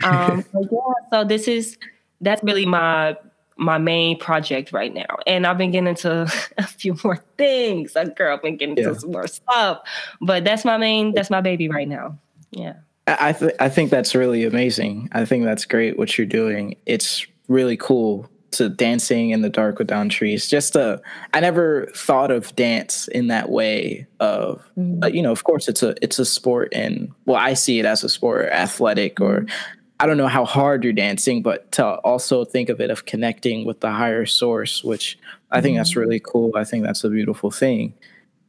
[0.03, 0.79] Um, yeah,
[1.11, 1.77] so this is
[2.21, 3.15] that's really my
[3.59, 5.17] my main project right now.
[5.27, 7.95] And I've been getting into a few more things.
[7.95, 8.87] A girl, I've been getting yeah.
[8.87, 9.81] into some more stuff.
[10.21, 12.17] But that's my main, that's my baby right now.
[12.51, 12.75] Yeah.
[13.19, 15.09] I th- I think that's really amazing.
[15.11, 16.75] I think that's great what you're doing.
[16.85, 20.49] It's really cool to dancing in the dark with Dontrice.
[20.49, 20.97] Just uh,
[21.33, 24.07] I never thought of dance in that way.
[24.19, 24.99] Of mm-hmm.
[24.99, 27.85] but you know, of course, it's a it's a sport, and well, I see it
[27.85, 29.55] as a sport, or athletic, or mm-hmm.
[29.99, 33.65] I don't know how hard you're dancing, but to also think of it of connecting
[33.65, 35.17] with the higher source, which
[35.51, 35.79] I think mm-hmm.
[35.79, 36.53] that's really cool.
[36.55, 37.93] I think that's a beautiful thing,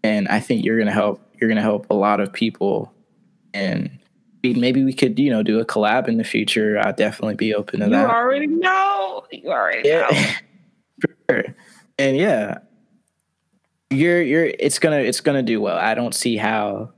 [0.03, 1.21] and I think you're gonna help.
[1.41, 2.93] You're gonna help a lot of people,
[3.55, 3.99] and
[4.43, 6.79] maybe we could, you know, do a collab in the future.
[6.79, 8.03] I'd definitely be open to you that.
[8.03, 9.25] You already know.
[9.31, 10.07] You already yeah.
[10.11, 11.11] know.
[11.31, 11.45] sure.
[11.99, 12.59] And yeah,
[13.91, 15.77] you're you're it's gonna it's gonna do well.
[15.77, 16.93] I don't see how,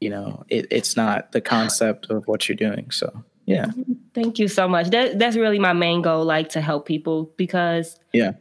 [0.00, 2.90] you know, it, it's not the concept of what you're doing.
[2.90, 3.66] So yeah.
[4.14, 4.90] Thank you so much.
[4.90, 8.32] That that's really my main goal, like to help people because yeah.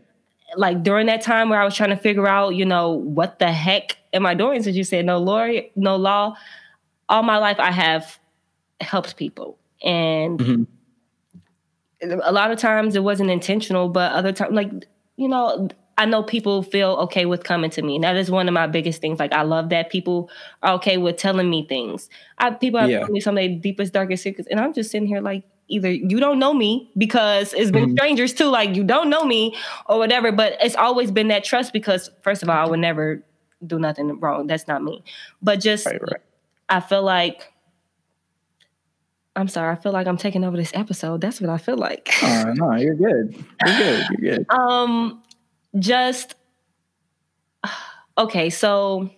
[0.57, 3.53] Like during that time where I was trying to figure out, you know, what the
[3.53, 4.61] heck am I doing?
[4.61, 6.35] Since you said no law, no law,
[7.07, 8.19] all my life I have
[8.81, 9.57] helps people.
[9.83, 12.19] And mm-hmm.
[12.23, 14.71] a lot of times it wasn't intentional, but other times, like,
[15.15, 17.95] you know, I know people feel okay with coming to me.
[17.95, 19.19] And that is one of my biggest things.
[19.19, 20.29] Like I love that people
[20.63, 22.09] are okay with telling me things.
[22.37, 22.99] I, people have yeah.
[22.99, 25.89] told me some of their deepest, darkest secrets, and I'm just sitting here like, either
[25.89, 27.95] you don't know me because it's been mm-hmm.
[27.95, 29.55] strangers too, like you don't know me
[29.87, 30.31] or whatever.
[30.31, 33.23] But it's always been that trust because first of all, I would never
[33.65, 34.47] do nothing wrong.
[34.47, 35.03] That's not me.
[35.41, 36.21] But just right, right.
[36.67, 37.50] I feel like
[39.35, 39.71] I'm sorry.
[39.71, 41.21] I feel like I'm taking over this episode.
[41.21, 42.11] That's what I feel like.
[42.21, 43.45] uh, no, you're good.
[43.65, 44.05] You're good.
[44.19, 44.45] You're good.
[44.53, 45.21] Um,
[45.79, 46.35] just
[48.17, 48.49] okay.
[48.49, 49.09] So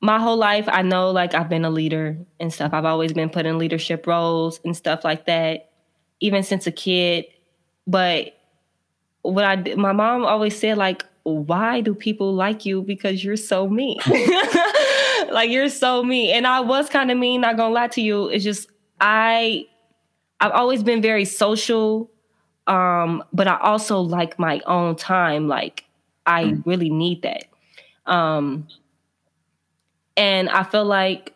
[0.00, 2.72] my whole life, I know like I've been a leader and stuff.
[2.72, 5.70] I've always been put in leadership roles and stuff like that,
[6.20, 7.26] even since a kid.
[7.86, 8.34] But
[9.22, 12.82] what I did, my mom always said like, why do people like you?
[12.82, 13.98] Because you're so mean.
[15.30, 16.34] like you're so mean.
[16.34, 18.28] And I was kind of mean, not gonna lie to you.
[18.28, 18.68] It's just
[19.00, 19.66] I
[20.40, 22.10] I've always been very social.
[22.66, 25.48] Um, but I also like my own time.
[25.48, 25.84] Like
[26.26, 26.62] I mm.
[26.66, 27.44] really need that.
[28.06, 28.68] Um
[30.16, 31.34] and I feel like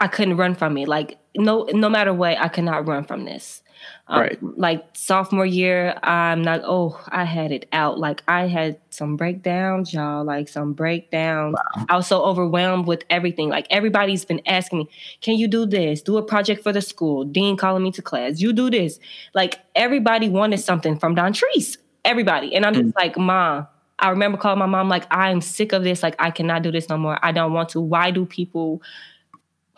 [0.00, 0.88] I couldn't run from it.
[0.88, 3.62] Like no no matter what, I cannot run from this.
[4.10, 4.38] Um, right.
[4.42, 6.62] Like sophomore year, I'm not.
[6.64, 8.00] Oh, I had it out.
[8.00, 10.24] Like I had some breakdowns, y'all.
[10.24, 11.54] Like some breakdowns.
[11.54, 11.86] Wow.
[11.88, 13.48] I was so overwhelmed with everything.
[13.48, 14.88] Like everybody's been asking me,
[15.20, 16.02] "Can you do this?
[16.02, 18.40] Do a project for the school?" Dean calling me to class.
[18.40, 18.98] You do this.
[19.32, 21.76] Like everybody wanted something from Dontrice.
[22.04, 22.96] Everybody, and I'm just mm.
[22.96, 23.68] like, Mom,
[24.00, 26.02] I remember calling my mom like, "I'm sick of this.
[26.02, 27.16] Like I cannot do this no more.
[27.22, 27.80] I don't want to.
[27.80, 28.82] Why do people?"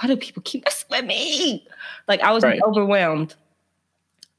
[0.00, 1.64] Why do people keep messing with me?
[2.08, 2.60] Like I was right.
[2.66, 3.36] overwhelmed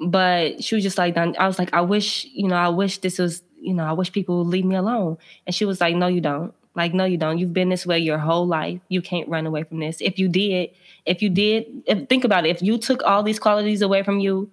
[0.08, 3.20] but she was just like, I was like, I wish, you know, I wish this
[3.20, 5.18] was, you know, I wish people would leave me alone.
[5.46, 6.54] And she was like, No, you don't.
[6.76, 7.38] Like, no, you don't.
[7.38, 8.80] You've been this way your whole life.
[8.90, 9.98] You can't run away from this.
[10.02, 10.72] If you did,
[11.06, 12.50] if you did, if, think about it.
[12.50, 14.50] If you took all these qualities away from you,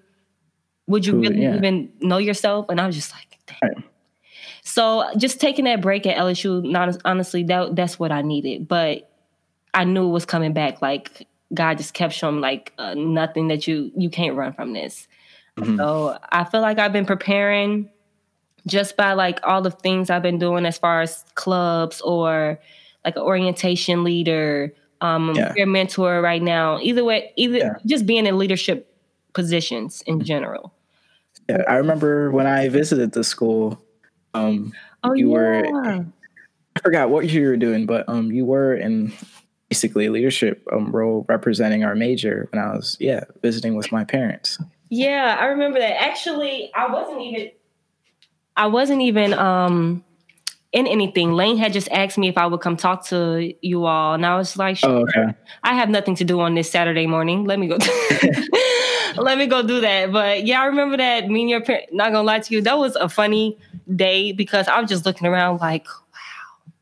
[0.87, 1.57] would you really yeah.
[1.57, 2.67] even know yourself?
[2.69, 3.85] And I was just like, Damn.
[4.63, 8.69] So just taking that break at LSU, not honestly, that that's what I needed.
[8.69, 9.11] But
[9.75, 10.83] I knew it was coming back.
[10.83, 15.09] Like God just kept showing like uh, nothing that you you can't run from this.
[15.61, 15.77] Mm-hmm.
[15.77, 17.89] So I feel like I've been preparing
[18.67, 22.61] just by like all the things I've been doing as far as clubs or
[23.05, 25.53] like an orientation leader, um, yeah.
[25.53, 26.79] peer mentor right now.
[26.81, 27.75] Either way, either yeah.
[27.87, 28.95] just being in leadership
[29.33, 30.75] positions in general.
[31.49, 33.83] Yeah, I remember when I visited the school.
[34.35, 35.35] Um, oh, you yeah.
[35.35, 36.05] were.
[36.77, 39.13] I forgot what you were doing, but um, you were in
[39.69, 44.05] basically a leadership um, role representing our major when I was yeah visiting with my
[44.05, 44.59] parents.
[44.91, 46.03] Yeah, I remember that.
[46.03, 47.51] Actually, I wasn't even
[48.57, 50.05] I wasn't even um
[50.73, 51.33] in anything.
[51.33, 54.37] Lane had just asked me if I would come talk to you all, and I
[54.37, 54.91] was like, sure.
[54.91, 55.35] oh, okay.
[55.63, 57.45] I have nothing to do on this Saturday morning.
[57.45, 57.79] Let me go.
[59.17, 60.13] Let me go do that.
[60.13, 61.29] But yeah, I remember that.
[61.29, 61.93] Me and your parent.
[61.93, 63.59] Not gonna lie to you, that was a funny
[63.95, 66.73] day because I was just looking around like, wow,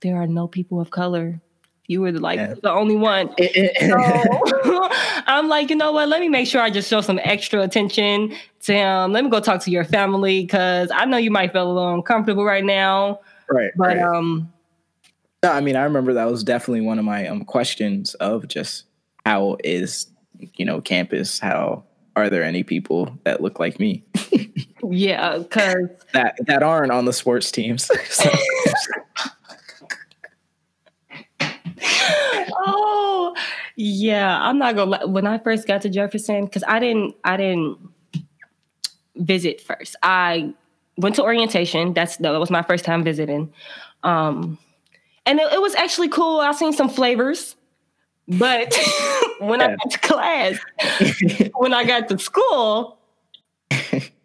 [0.00, 1.40] there are no people of color
[1.88, 2.54] you were like yeah.
[2.62, 3.28] the only one.
[3.38, 4.88] so,
[5.26, 6.08] I'm like, you know what?
[6.08, 9.12] Let me make sure I just show some extra attention to him.
[9.12, 11.94] Let me go talk to your family because I know you might feel a little
[11.94, 13.20] uncomfortable right now.
[13.48, 13.70] Right.
[13.76, 13.98] But right.
[13.98, 14.52] um
[15.42, 18.84] no, I mean, I remember that was definitely one of my um questions of just
[19.24, 20.06] how is
[20.54, 21.38] you know campus?
[21.38, 21.84] How
[22.16, 24.04] are there any people that look like me?
[24.90, 27.90] yeah, because that that aren't on the sports teams.
[32.66, 33.34] Oh
[33.76, 37.78] yeah i'm not gonna when i first got to jefferson because i didn't i didn't
[39.16, 39.96] visit first.
[40.02, 40.52] I
[40.98, 41.92] went to orientation.
[41.92, 43.52] That's that was my first time visiting.
[44.02, 44.58] Um
[45.24, 46.40] and it, it was actually cool.
[46.40, 47.56] I seen some flavors
[48.28, 48.76] but
[49.38, 49.66] when yeah.
[49.66, 50.58] i got to class
[51.54, 52.98] when i got to school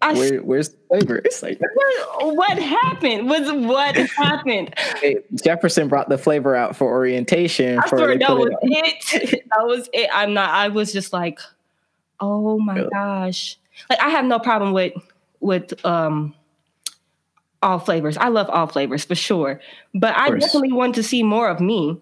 [0.02, 1.18] Where, where's the flavor?
[1.18, 1.60] It's like
[2.20, 3.30] what happened?
[3.30, 4.74] Was what happened?
[5.44, 7.80] Jefferson brought the flavor out for orientation.
[7.80, 9.24] I for that was it.
[9.24, 9.50] it.
[9.52, 10.10] that was it.
[10.12, 10.50] I'm not.
[10.50, 11.40] I was just like,
[12.20, 12.90] oh my really?
[12.90, 13.58] gosh!
[13.90, 14.94] Like I have no problem with
[15.40, 16.34] with um
[17.62, 18.18] all flavors.
[18.18, 19.62] I love all flavors for sure,
[19.94, 22.02] but I definitely want to see more of me.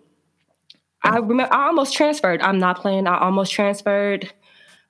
[1.03, 2.41] I remember I almost transferred.
[2.41, 3.07] I'm not playing.
[3.07, 4.31] I almost transferred.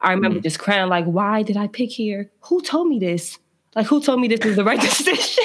[0.01, 0.43] I remember mm.
[0.43, 2.31] just crying, like, why did I pick here?
[2.41, 3.37] Who told me this?
[3.75, 5.43] Like, who told me this was the right decision?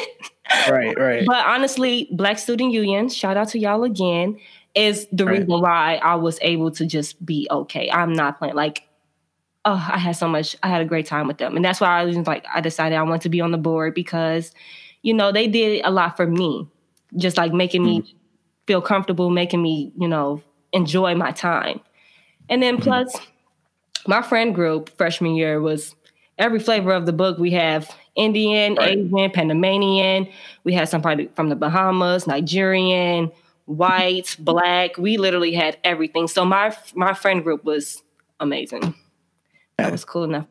[0.68, 1.24] right, right.
[1.26, 4.38] But honestly, Black Student Union, shout out to y'all again,
[4.74, 5.40] is the right.
[5.40, 7.90] reason why I was able to just be okay.
[7.90, 8.84] I'm not playing like
[9.64, 11.56] oh, I had so much, I had a great time with them.
[11.56, 13.94] And that's why I was like, I decided I want to be on the board
[13.94, 14.52] because,
[15.02, 16.68] you know, they did a lot for me,
[17.16, 17.86] just like making mm.
[17.86, 18.16] me
[18.66, 20.42] feel comfortable, making me, you know,
[20.72, 21.80] enjoy my time.
[22.48, 22.82] And then mm.
[22.82, 23.16] plus,
[24.06, 25.94] my friend group freshman year was
[26.38, 27.38] every flavor of the book.
[27.38, 28.98] We have Indian, right.
[28.98, 30.28] Asian, Panamanian.
[30.64, 33.30] We had somebody from the Bahamas, Nigerian,
[33.66, 34.98] white, black.
[34.98, 36.28] We literally had everything.
[36.28, 38.02] So my my friend group was
[38.40, 38.94] amazing.
[39.78, 40.46] That was cool enough.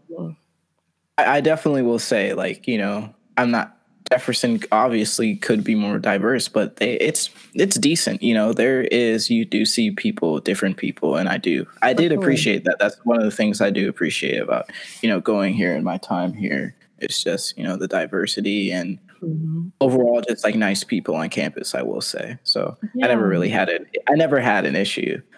[1.18, 3.78] I definitely will say, like, you know, I'm not
[4.14, 8.22] Jefferson obviously could be more diverse, but they, it's it's decent.
[8.22, 12.12] You know, there is you do see people, different people, and I do I did
[12.12, 12.78] appreciate that.
[12.80, 14.70] That's one of the things I do appreciate about
[15.02, 16.76] you know going here and my time here.
[17.00, 19.70] It's just you know the diversity and mm-hmm.
[19.82, 22.38] overall, just like nice people on campus, I will say.
[22.44, 23.06] So yeah.
[23.06, 23.88] I never really had it.
[24.08, 25.22] I never had an issue.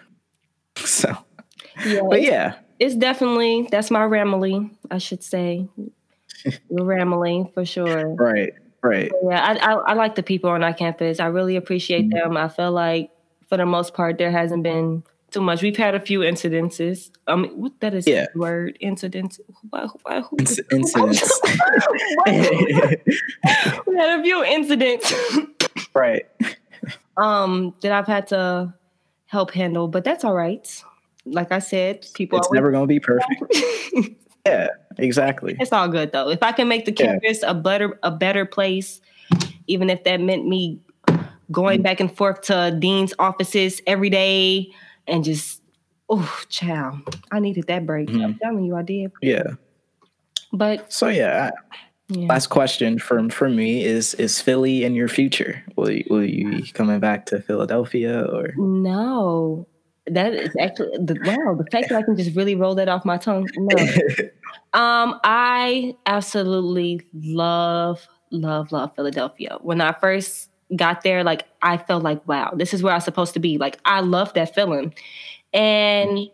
[0.84, 1.16] So,
[1.86, 5.66] yeah, but yeah, it's definitely that's my ramily, I should say.
[6.70, 8.14] ramily for sure.
[8.14, 8.52] Right.
[8.82, 9.10] Right.
[9.28, 11.18] yeah, I, I, I like the people on our campus.
[11.18, 12.18] I really appreciate mm-hmm.
[12.18, 12.36] them.
[12.36, 13.10] I feel like
[13.48, 15.62] for the most part there hasn't been too much.
[15.62, 17.10] We've had a few incidences.
[17.26, 18.26] Um, what that is yeah.
[18.34, 19.40] word incidents.
[19.70, 21.40] Why, why, who, Inc- incidents.
[23.86, 25.12] we had a few incidents.
[25.94, 26.26] right.
[27.16, 28.72] Um, that I've had to
[29.26, 30.84] help handle, but that's all right.
[31.24, 32.38] Like I said, people.
[32.38, 33.42] It's never going to be perfect.
[34.46, 34.68] Yeah,
[34.98, 35.56] exactly.
[35.58, 36.30] It's all good though.
[36.30, 37.50] If I can make the campus yeah.
[37.50, 39.00] a better a better place,
[39.66, 40.80] even if that meant me
[41.50, 44.70] going back and forth to dean's offices every day
[45.06, 45.62] and just
[46.08, 46.98] oh child
[47.30, 48.22] i needed that break mm-hmm.
[48.22, 49.42] i'm telling you i did yeah
[50.52, 51.50] but so yeah,
[52.08, 56.24] yeah, last question from for me is is philly in your future will you, will
[56.24, 59.66] you be coming back to philadelphia or no
[60.06, 63.04] that is actually the wow the fact that i can just really roll that off
[63.04, 63.76] my tongue no
[64.72, 72.02] um i absolutely love love love philadelphia when i first got there, like I felt
[72.02, 73.58] like, wow, this is where I'm supposed to be.
[73.58, 74.94] Like I love that feeling.
[75.52, 76.28] And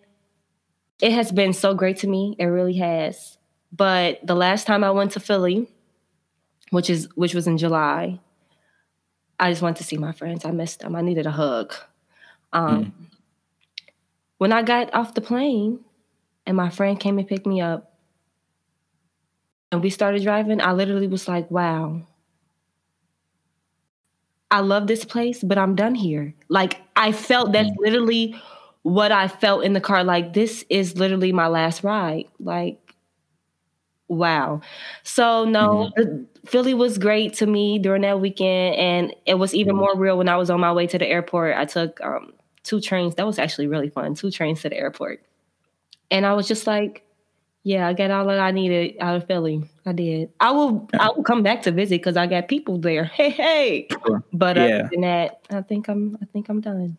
[1.01, 2.37] it has been so great to me.
[2.39, 3.37] It really has.
[3.73, 5.69] But the last time I went to Philly,
[6.71, 8.21] which is which was in July,
[9.39, 10.45] I just went to see my friends.
[10.45, 10.97] I missed them.
[10.97, 11.75] I needed a hug.
[12.53, 12.93] Um, mm.
[14.43, 15.79] When I got off the plane
[16.47, 17.95] and my friend came and picked me up
[19.71, 22.03] and we started driving, I literally was like, wow,
[24.51, 26.35] I love this place, but I'm done here.
[26.49, 27.77] Like I felt that's mm.
[27.79, 28.35] literally
[28.83, 30.03] what I felt in the car.
[30.03, 32.25] Like this is literally my last ride.
[32.41, 32.97] Like
[34.09, 34.61] wow.
[35.05, 36.25] So no, mm-hmm.
[36.47, 39.85] Philly was great to me during that weekend, and it was even mm-hmm.
[39.85, 41.57] more real when I was on my way to the airport.
[41.57, 42.33] I took um,
[42.63, 43.15] two trains.
[43.17, 44.15] That was actually really fun.
[44.15, 45.25] Two trains to the airport,
[46.11, 47.05] and I was just like,
[47.65, 49.69] yeah, I got all that I needed out of Philly.
[49.87, 50.31] I did.
[50.41, 50.89] I will.
[50.99, 53.05] I will come back to visit because I got people there.
[53.15, 53.89] Hey, hey.
[53.91, 54.25] Sure.
[54.33, 54.63] But yeah.
[54.63, 56.19] other than that, I think I'm.
[56.21, 56.99] I think I'm done.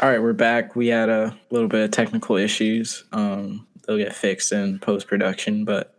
[0.00, 0.74] All right, we're back.
[0.74, 3.04] We had a little bit of technical issues.
[3.12, 5.96] Um, they'll get fixed in post production, but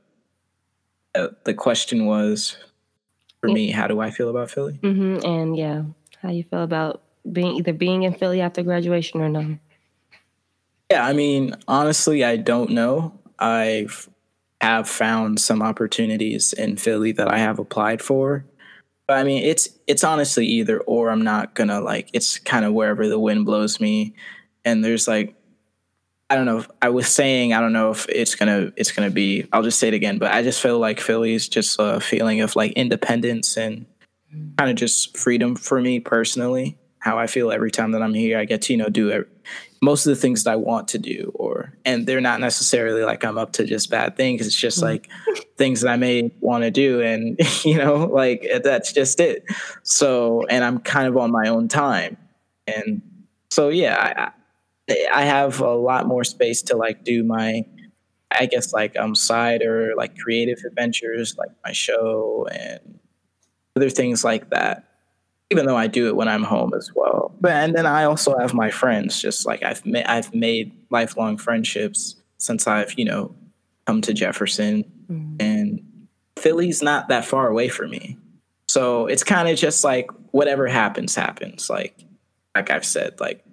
[1.15, 2.57] uh, the question was
[3.47, 4.79] for me, how do I feel about Philly?
[4.81, 5.25] Mm-hmm.
[5.25, 5.83] And yeah,
[6.21, 9.57] how you feel about being either being in Philly after graduation or no?
[10.91, 13.19] Yeah, I mean, honestly, I don't know.
[13.39, 14.09] I've
[14.61, 18.45] have found some opportunities in Philly that I have applied for.
[19.07, 21.09] But I mean, it's it's honestly either or.
[21.11, 22.09] I'm not gonna like.
[22.13, 24.15] It's kind of wherever the wind blows me.
[24.63, 25.34] And there's like,
[26.29, 26.57] I don't know.
[26.59, 29.47] If, I was saying I don't know if it's gonna it's gonna be.
[29.53, 30.17] I'll just say it again.
[30.17, 33.85] But I just feel like Philly is just a feeling of like independence and
[34.57, 38.39] kind of just freedom for me personally how I feel every time that I'm here.
[38.39, 39.27] I get to, you know, do every,
[39.79, 43.23] most of the things that I want to do, or, and they're not necessarily like
[43.23, 44.45] I'm up to just bad things.
[44.47, 44.83] It's just mm.
[44.83, 45.07] like
[45.55, 47.01] things that I may want to do.
[47.01, 49.45] And, you know, like that's just it.
[49.83, 52.17] So, and I'm kind of on my own time.
[52.65, 53.03] And
[53.51, 54.31] so, yeah, I,
[54.89, 57.65] I have a lot more space to like do my,
[58.31, 62.99] I guess like um side or like creative adventures, like my show and
[63.75, 64.85] other things like that
[65.51, 67.33] even though I do it when I'm home as well.
[67.39, 69.21] But and then I also have my friends.
[69.21, 73.35] Just like I've ma- I've made lifelong friendships since I've you know
[73.85, 75.35] come to Jefferson, mm-hmm.
[75.39, 76.07] and
[76.37, 78.17] Philly's not that far away from me.
[78.67, 81.69] So it's kind of just like whatever happens, happens.
[81.69, 82.03] Like
[82.55, 83.45] like I've said, like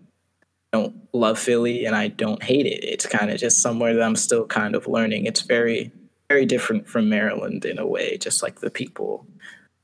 [0.72, 2.82] don't love Philly and I don't hate it.
[2.82, 5.26] It's kind of just somewhere that I'm still kind of learning.
[5.26, 5.92] It's very
[6.28, 9.26] very different from Maryland in a way, just like the people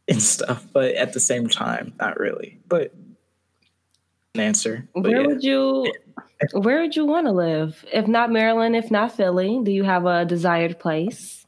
[0.09, 2.59] and stuff, but at the same time, not really.
[2.67, 2.95] But
[4.35, 4.89] an answer.
[4.95, 5.27] But where yeah.
[5.27, 5.93] would you
[6.53, 7.85] where would you want to live?
[7.93, 11.47] If not Maryland, if not Philly, do you have a desired place?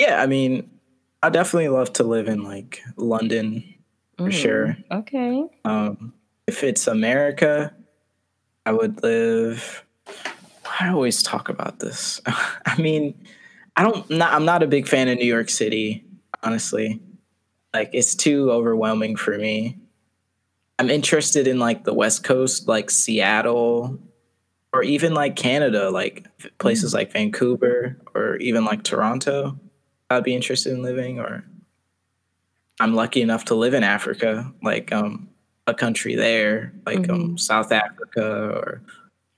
[0.00, 0.70] Yeah, I mean,
[1.22, 3.74] I definitely love to live in like London
[4.16, 4.76] for mm, sure.
[4.90, 5.44] Okay.
[5.64, 6.14] Um,
[6.46, 7.74] if it's America,
[8.64, 9.84] I would live.
[10.80, 12.20] I always talk about this.
[12.26, 13.26] I mean,
[13.76, 14.08] I don't.
[14.10, 16.04] Not, I'm not a big fan of New York City,
[16.42, 17.00] honestly.
[17.74, 19.78] Like it's too overwhelming for me.
[20.78, 23.98] I'm interested in like the West Coast, like Seattle,
[24.72, 26.26] or even like Canada, like
[26.58, 26.96] places mm.
[26.96, 29.58] like Vancouver or even like Toronto.
[30.10, 31.44] I'd be interested in living, or
[32.80, 35.28] I'm lucky enough to live in Africa, like um
[35.66, 37.12] a country there, like um, mm-hmm.
[37.12, 38.82] um South Africa or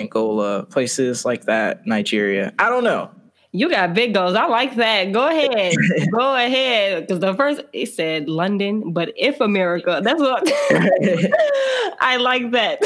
[0.01, 2.53] Angola, places like that, Nigeria.
[2.59, 3.11] I don't know.
[3.53, 4.35] You got big goals.
[4.35, 5.12] I like that.
[5.12, 5.75] Go ahead.
[6.11, 7.07] Go ahead.
[7.07, 10.43] Because the first it said London, but if America, that's what
[12.01, 12.81] I like that.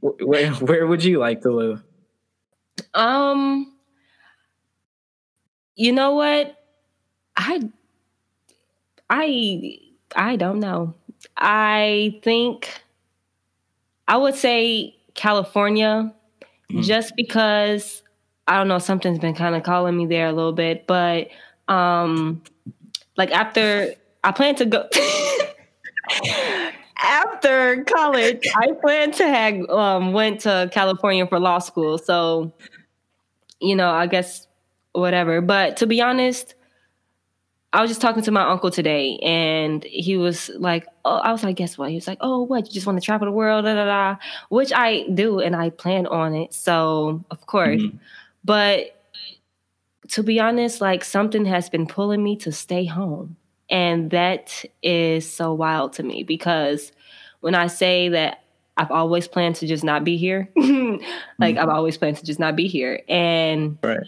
[0.00, 1.82] where where would you like to live?
[2.94, 3.72] Um
[5.74, 6.56] you know what?
[7.36, 7.68] I
[9.10, 9.78] I
[10.14, 10.94] I don't know.
[11.36, 12.82] I think
[14.08, 16.12] I would say California
[16.70, 16.82] mm-hmm.
[16.82, 18.02] just because
[18.46, 21.28] I don't know, something's been kind of calling me there a little bit, but
[21.68, 22.42] um
[23.16, 24.88] like after I plan to go
[26.98, 31.98] after college, I plan to have um went to California for law school.
[31.98, 32.52] So,
[33.60, 34.46] you know, I guess
[34.92, 35.40] whatever.
[35.40, 36.54] But to be honest,
[37.74, 41.42] I was just talking to my uncle today, and he was like, "Oh, I was
[41.42, 42.68] like, guess what?" He was like, "Oh, what?
[42.68, 44.16] You just want to travel the world, da da da,"
[44.48, 46.54] which I do, and I plan on it.
[46.54, 47.96] So of course, mm-hmm.
[48.44, 49.02] but
[50.10, 53.36] to be honest, like something has been pulling me to stay home,
[53.68, 56.92] and that is so wild to me because
[57.40, 58.44] when I say that
[58.76, 61.58] I've always planned to just not be here, like mm-hmm.
[61.58, 64.06] I've always planned to just not be here, and right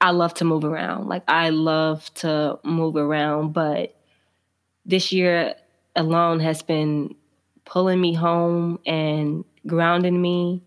[0.00, 1.08] I love to move around.
[1.08, 3.96] Like I love to move around, but
[4.84, 5.54] this year
[5.94, 7.14] alone has been
[7.64, 10.62] pulling me home and grounding me.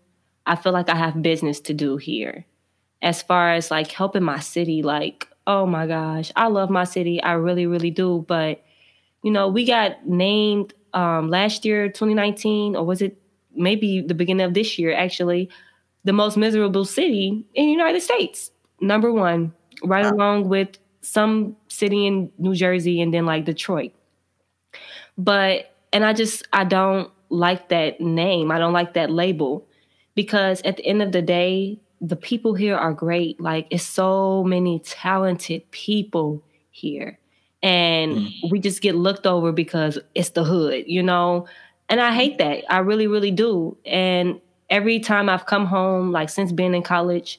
[0.46, 2.44] I feel like I have business to do here.
[3.02, 7.22] As far as like helping my city, like, oh my gosh, I love my city.
[7.22, 8.24] I really, really do.
[8.26, 8.62] But,
[9.22, 13.16] you know, we got named um, last year, 2019, or was it
[13.54, 15.48] maybe the beginning of this year, actually,
[16.04, 18.50] the most miserable city in the United States
[18.80, 19.52] number one,
[19.82, 23.92] right along with some city in New Jersey and then like Detroit.
[25.16, 28.50] But, and I just, I don't like that name.
[28.50, 29.66] I don't like that label
[30.14, 33.40] because at the end of the day, the people here are great.
[33.40, 37.18] Like, it's so many talented people here.
[37.62, 38.50] And mm.
[38.50, 41.46] we just get looked over because it's the hood, you know?
[41.90, 42.64] And I hate that.
[42.72, 43.76] I really, really do.
[43.84, 47.38] And every time I've come home, like since being in college,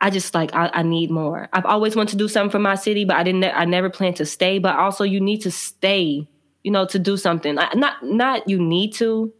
[0.00, 1.48] I just like I, I, need more.
[1.52, 3.44] I've always wanted to do something for my city, but I didn't.
[3.44, 4.58] I never planned to stay.
[4.58, 6.26] But also, you need to stay,
[6.64, 7.54] you know, to do something.
[7.54, 9.32] Not not you need to,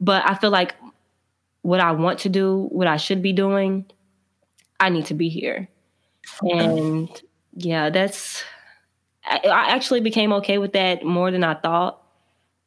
[0.00, 0.74] but I feel like
[1.62, 3.84] what I want to do, what I should be doing,
[4.80, 5.68] I need to be here.
[6.42, 7.08] And
[7.54, 8.42] yeah, that's.
[9.24, 12.00] I, I actually became okay with that more than I thought,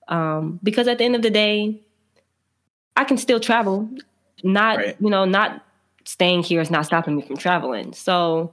[0.08, 1.82] um, because at the end of the day,
[2.96, 3.90] I can still travel.
[4.44, 4.96] Not right.
[5.00, 5.66] you know not
[6.10, 7.94] staying here is not stopping me from traveling.
[7.94, 8.52] So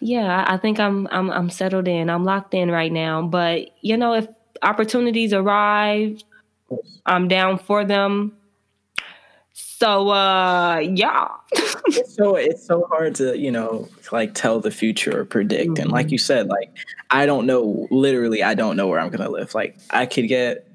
[0.00, 2.08] yeah, I think I'm I'm I'm settled in.
[2.08, 3.20] I'm locked in right now.
[3.22, 4.26] But you know, if
[4.62, 6.22] opportunities arrive,
[7.04, 8.34] I'm down for them.
[9.52, 11.28] So uh yeah.
[11.52, 15.72] it's so it's so hard to, you know, like tell the future or predict.
[15.72, 15.82] Mm-hmm.
[15.82, 16.12] And like mm-hmm.
[16.14, 16.74] you said, like
[17.10, 19.54] I don't know literally I don't know where I'm gonna live.
[19.54, 20.67] Like I could get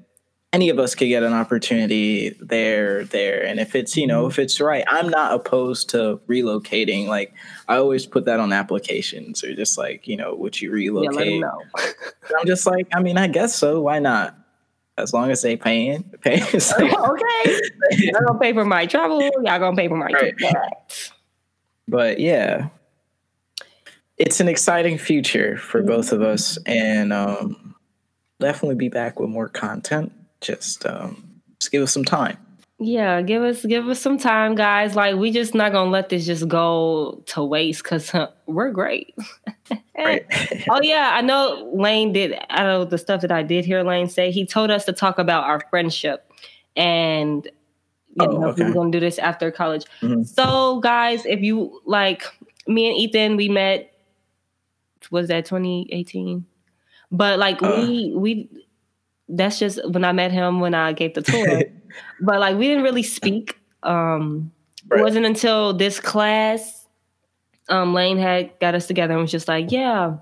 [0.54, 3.44] any of us could get an opportunity there there.
[3.44, 4.30] And if it's you know mm-hmm.
[4.30, 7.08] if it's right i'm not opposed to relocating.
[7.08, 7.34] Like
[7.68, 11.40] i always put that on applications or just like you know would you relocate?
[11.40, 11.50] yeah,
[12.38, 13.80] i'm just like i mean i guess so.
[13.80, 14.38] Why not?
[14.96, 19.42] As long as they paying paying like, okay y'all gonna pay for my travel y'all
[19.42, 20.34] gonna pay for my right.
[21.88, 22.68] but yeah.
[24.16, 27.74] It's an exciting future for both of us and um
[28.38, 30.12] definitely be back with more content
[30.44, 32.36] just um, just give us some time.
[32.78, 34.96] Yeah, give us give us some time, guys.
[34.96, 39.16] Like we just not gonna let this just go to waste because huh, we're great.
[39.98, 40.26] right.
[40.70, 42.36] oh yeah, I know Lane did.
[42.50, 44.30] I know the stuff that I did hear Lane say.
[44.30, 46.30] He told us to talk about our friendship,
[46.76, 48.64] and you oh, know okay.
[48.64, 49.84] we're gonna do this after college.
[50.02, 50.24] Mm-hmm.
[50.24, 52.24] So guys, if you like
[52.66, 53.90] me and Ethan, we met.
[55.10, 56.46] Was that 2018?
[57.12, 58.48] But like uh, we we
[59.28, 61.62] that's just when I met him when I gave the tour.
[62.20, 63.58] but like we didn't really speak.
[63.82, 64.52] Um
[64.88, 65.00] right.
[65.00, 66.86] it wasn't until this class
[67.68, 70.16] um Lane had got us together and was just like, yeah.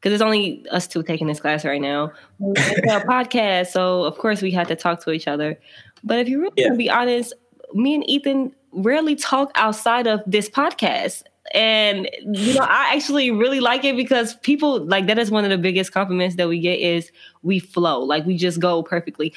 [0.00, 2.12] Because it's only us two taking this class right now.
[2.40, 5.58] It's a podcast, so of course we had to talk to each other.
[6.02, 6.74] But if you really yeah.
[6.74, 7.32] be honest,
[7.72, 11.22] me and Ethan rarely talk outside of this podcast
[11.54, 15.50] and you know i actually really like it because people like that is one of
[15.50, 17.10] the biggest compliments that we get is
[17.42, 19.32] we flow like we just go perfectly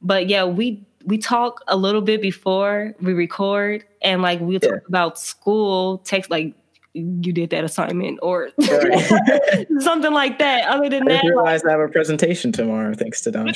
[0.00, 4.70] but yeah we we talk a little bit before we record and like we yeah.
[4.70, 6.54] talk about school text like
[6.96, 8.48] you did that assignment or
[9.80, 10.66] something like that.
[10.66, 13.48] Other than I that, realize like, I have a presentation tomorrow thanks to Don.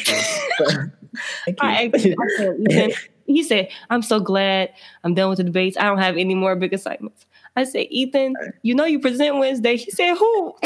[1.61, 2.93] I, Ethan,
[3.27, 4.73] he said, I'm so glad
[5.05, 5.77] I'm done with the debates.
[5.79, 7.25] I don't have any more big assignments.
[7.61, 9.77] I said, Ethan, you know you present Wednesday.
[9.77, 10.55] He said, Who?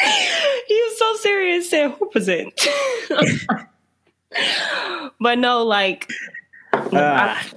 [0.00, 2.60] he was so serious, said, Who present?
[5.20, 6.10] but no, like
[6.72, 7.42] uh.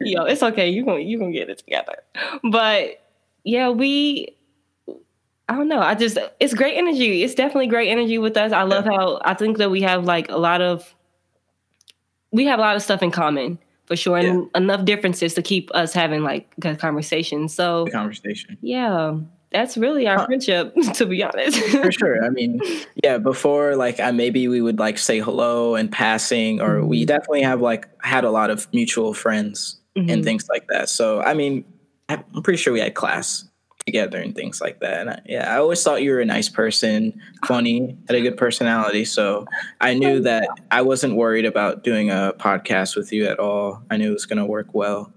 [0.00, 0.68] Yo, it's okay.
[0.68, 1.96] You gonna you gonna get it together.
[2.42, 3.02] But
[3.42, 4.36] yeah, we
[5.48, 5.80] I don't know.
[5.80, 7.22] I just it's great energy.
[7.22, 8.52] It's definitely great energy with us.
[8.52, 10.94] I love how I think that we have like a lot of
[12.34, 14.60] we have a lot of stuff in common for sure, and yeah.
[14.60, 17.54] enough differences to keep us having like good conversations.
[17.54, 18.58] So conversation.
[18.60, 19.18] Yeah.
[19.52, 20.26] That's really our huh.
[20.26, 21.56] friendship, to be honest.
[21.56, 22.24] for sure.
[22.24, 22.60] I mean,
[23.04, 26.88] yeah, before like I maybe we would like say hello and passing, or mm-hmm.
[26.88, 30.10] we definitely have like had a lot of mutual friends mm-hmm.
[30.10, 30.88] and things like that.
[30.88, 31.64] So I mean,
[32.08, 33.48] I'm pretty sure we had class
[33.86, 35.00] together and things like that.
[35.00, 38.36] And I, yeah, I always thought you were a nice person, funny, had a good
[38.36, 39.04] personality.
[39.04, 39.46] So
[39.80, 43.82] I knew that I wasn't worried about doing a podcast with you at all.
[43.90, 45.12] I knew it was going to work well.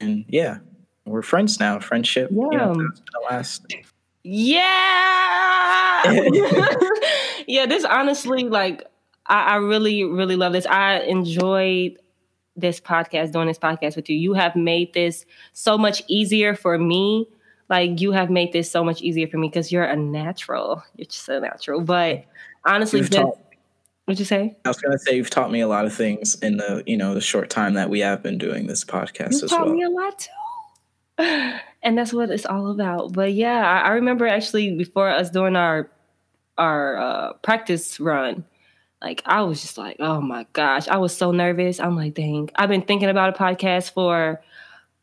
[0.00, 0.58] And yeah,
[1.04, 1.80] we're friends now.
[1.80, 2.42] Friendship, yeah.
[2.50, 2.88] you know,
[3.30, 3.74] last.
[4.22, 6.02] Yeah.
[7.46, 8.84] yeah, this honestly, like,
[9.26, 10.66] I, I really, really love this.
[10.66, 11.98] I enjoyed
[12.56, 14.16] this podcast, doing this podcast with you.
[14.16, 17.26] You have made this so much easier for me
[17.68, 20.82] like you have made this so much easier for me because you're a natural.
[20.96, 21.80] You're just a natural.
[21.80, 22.24] But
[22.64, 23.38] honestly, this, taught,
[24.04, 24.56] what'd you say?
[24.64, 27.14] I was gonna say you've taught me a lot of things in the you know
[27.14, 29.74] the short time that we have been doing this podcast you as taught well.
[29.74, 31.58] me a lot too.
[31.86, 33.12] And that's what it's all about.
[33.12, 35.90] But yeah, I, I remember actually before us doing our
[36.56, 38.46] our uh, practice run,
[39.02, 41.80] like I was just like, oh my gosh, I was so nervous.
[41.80, 44.40] I'm like, dang, I've been thinking about a podcast for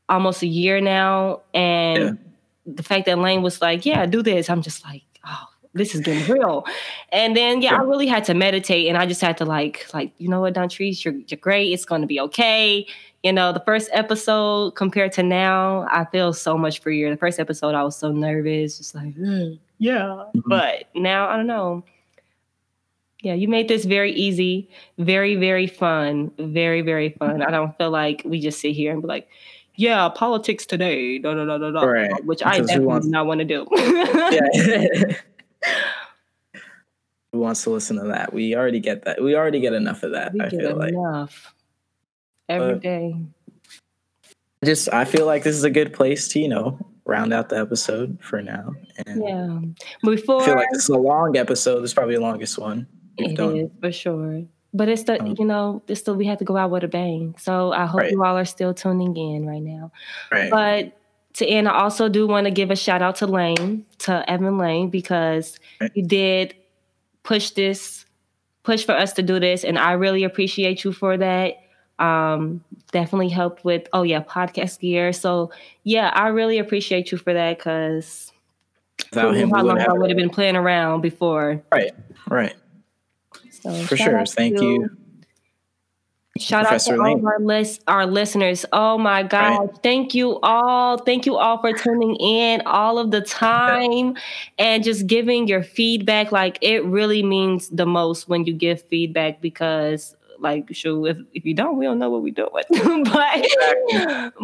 [0.09, 2.30] almost a year now, and yeah
[2.66, 6.01] the fact that Lane was like, "Yeah, do this," I'm just like, "Oh, this is
[6.01, 6.66] getting real."
[7.12, 10.14] And then yeah, I really had to meditate, and I just had to like, like
[10.18, 11.72] you know what, Dontrice, you're you're great.
[11.72, 12.86] It's going to be okay.
[13.24, 17.09] You know, the first episode compared to now, I feel so much freer.
[17.12, 20.01] The first episode, I was so nervous, just like, mm, yeah.
[20.01, 20.39] Mm-hmm.
[20.47, 21.84] But now, I don't know.
[23.22, 27.43] Yeah, you made this very easy, very, very fun, very, very fun.
[27.43, 29.28] I don't feel like we just sit here and be like,
[29.82, 32.25] yeah, politics today, da, da, da, da, da, right.
[32.25, 33.65] which because I definitely wants, do not want to do.
[33.71, 35.17] yeah.
[37.32, 38.32] Who wants to listen to that?
[38.32, 39.23] We already get that.
[39.23, 40.34] We already get enough of that.
[40.34, 41.55] We I feel like enough
[42.47, 43.15] every but day.
[44.63, 47.57] Just, I feel like this is a good place to, you know, round out the
[47.57, 48.73] episode for now.
[49.07, 49.59] And yeah.
[50.03, 51.79] Before I feel like this is a long episode.
[51.79, 52.86] This is probably the longest one.
[53.17, 53.57] It done.
[53.57, 54.43] is for sure.
[54.74, 56.88] But it's the um, you know it's still we have to go out with a
[56.88, 57.36] bang.
[57.38, 58.11] So I hope right.
[58.11, 59.91] you all are still tuning in right now.
[60.32, 60.49] Right.
[60.49, 60.97] But
[61.34, 64.57] to end, I also do want to give a shout out to Lane, to Evan
[64.57, 65.91] Lane, because right.
[65.93, 66.55] you did
[67.24, 68.05] push this,
[68.63, 71.57] push for us to do this, and I really appreciate you for that.
[71.99, 75.13] Um, definitely helped with oh yeah podcast gear.
[75.13, 75.51] So
[75.84, 78.32] yeah, I really appreciate you for that because
[79.11, 81.61] without him, how long I would have been playing around before.
[81.72, 81.91] Right.
[82.30, 82.55] Right.
[83.62, 84.26] So for sure.
[84.26, 84.89] Thank you.
[86.38, 87.14] Shout Professor out to Lane.
[87.14, 88.66] all of our list our listeners.
[88.72, 89.59] Oh my God.
[89.59, 89.70] Right.
[89.84, 90.97] Thank you all.
[90.97, 94.16] Thank you all for tuning in all of the time
[94.57, 96.32] and just giving your feedback.
[96.32, 101.45] Like it really means the most when you give feedback because like sure if, if
[101.45, 102.63] you don't we don't know what we're doing.
[103.11, 103.47] But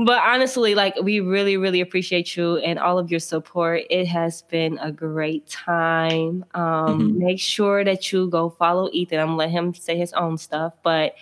[0.06, 3.84] but honestly like we really really appreciate you and all of your support.
[3.90, 6.46] It has been a great time.
[6.54, 6.64] Um
[7.00, 7.20] mm-hmm.
[7.20, 9.20] make sure that you go follow ethan.
[9.20, 11.16] I'm gonna let him say his own stuff but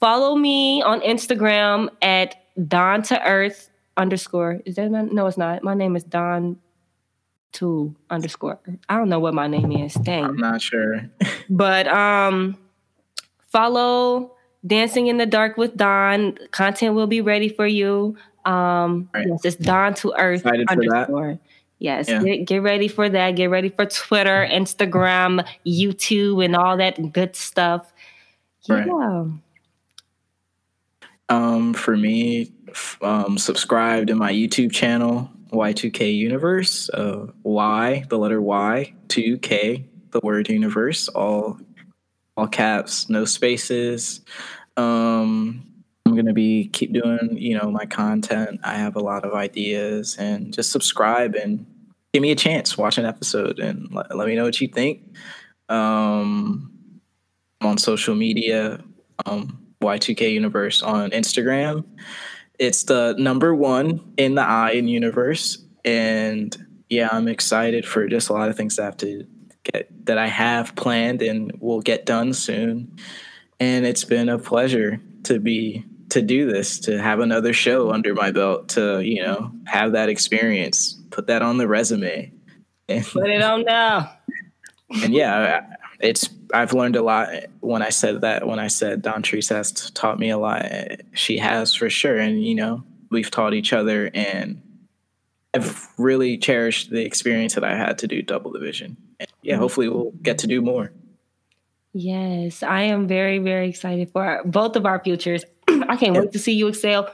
[0.00, 2.36] follow me on instagram at
[2.68, 4.60] don to earth underscore.
[4.64, 5.62] Is that my no it's not.
[5.62, 6.58] My name is don
[7.52, 8.58] to underscore.
[8.88, 9.94] I don't know what my name is.
[9.94, 10.24] Dang.
[10.24, 11.02] I'm not sure.
[11.50, 12.56] But um
[13.52, 14.32] follow
[14.66, 16.38] Dancing in the Dark with Don.
[16.50, 18.16] Content will be ready for you.
[18.44, 19.26] Um, right.
[19.28, 21.38] Yes, it's Don to Earth Excited underscore.
[21.78, 22.22] Yes, yeah.
[22.22, 23.32] get, get ready for that.
[23.32, 27.92] Get ready for Twitter, Instagram, YouTube, and all that good stuff.
[28.68, 28.84] Yeah.
[28.84, 29.40] Right.
[31.28, 32.52] Um, for me,
[33.00, 36.88] um, subscribe to my YouTube channel, Y2K Universe.
[36.90, 41.58] Uh, y, the letter Y, 2K, the word universe, all
[42.36, 44.20] all caps, no spaces.
[44.76, 45.66] Um,
[46.06, 48.60] I'm gonna be keep doing, you know, my content.
[48.64, 51.66] I have a lot of ideas, and just subscribe and
[52.12, 52.76] give me a chance.
[52.76, 55.02] Watch an episode and let, let me know what you think.
[55.68, 57.00] Um,
[57.60, 58.82] I'm on social media,
[59.26, 61.84] um, Y2K Universe on Instagram.
[62.58, 66.56] It's the number one in the I in universe, and
[66.88, 69.26] yeah, I'm excited for just a lot of things to have to
[69.64, 72.96] get that I have planned and will get done soon.
[73.60, 78.14] And it's been a pleasure to be to do this, to have another show under
[78.14, 82.32] my belt, to you know have that experience, put that on the resume,
[82.88, 84.12] and, put it on now.
[85.02, 85.66] and yeah,
[86.00, 87.28] it's I've learned a lot
[87.60, 88.46] when I said that.
[88.46, 90.66] When I said Dontrice has taught me a lot,
[91.12, 94.60] she has for sure, and you know we've taught each other, and
[95.54, 98.96] I've really cherished the experience that I had to do double division.
[99.42, 99.62] Yeah, mm-hmm.
[99.62, 100.92] hopefully we'll get to do more.
[101.94, 105.44] Yes, I am very, very excited for our, both of our futures.
[105.68, 107.12] I can't wait to see you excel.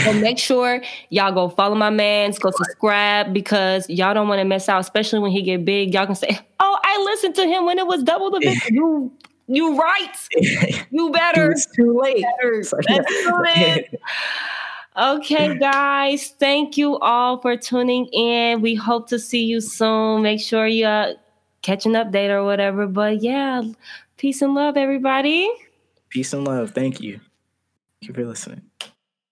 [0.00, 4.44] So make sure y'all go follow my man's, go subscribe because y'all don't want to
[4.44, 5.94] miss out, especially when he get big.
[5.94, 9.12] Y'all can say, "Oh, I listened to him when it was double the bit." you,
[9.46, 10.16] you right.
[10.90, 11.52] You better.
[11.52, 12.24] It's too late.
[12.86, 13.84] Better.
[14.96, 18.60] Okay, guys, thank you all for tuning in.
[18.60, 20.22] We hope to see you soon.
[20.22, 21.14] Make sure you uh,
[21.64, 22.86] catch an update or whatever.
[22.86, 23.62] But yeah,
[24.18, 25.50] peace and love, everybody.
[26.10, 26.70] Peace and love.
[26.70, 27.14] Thank you.
[28.00, 28.62] Thank you for listening.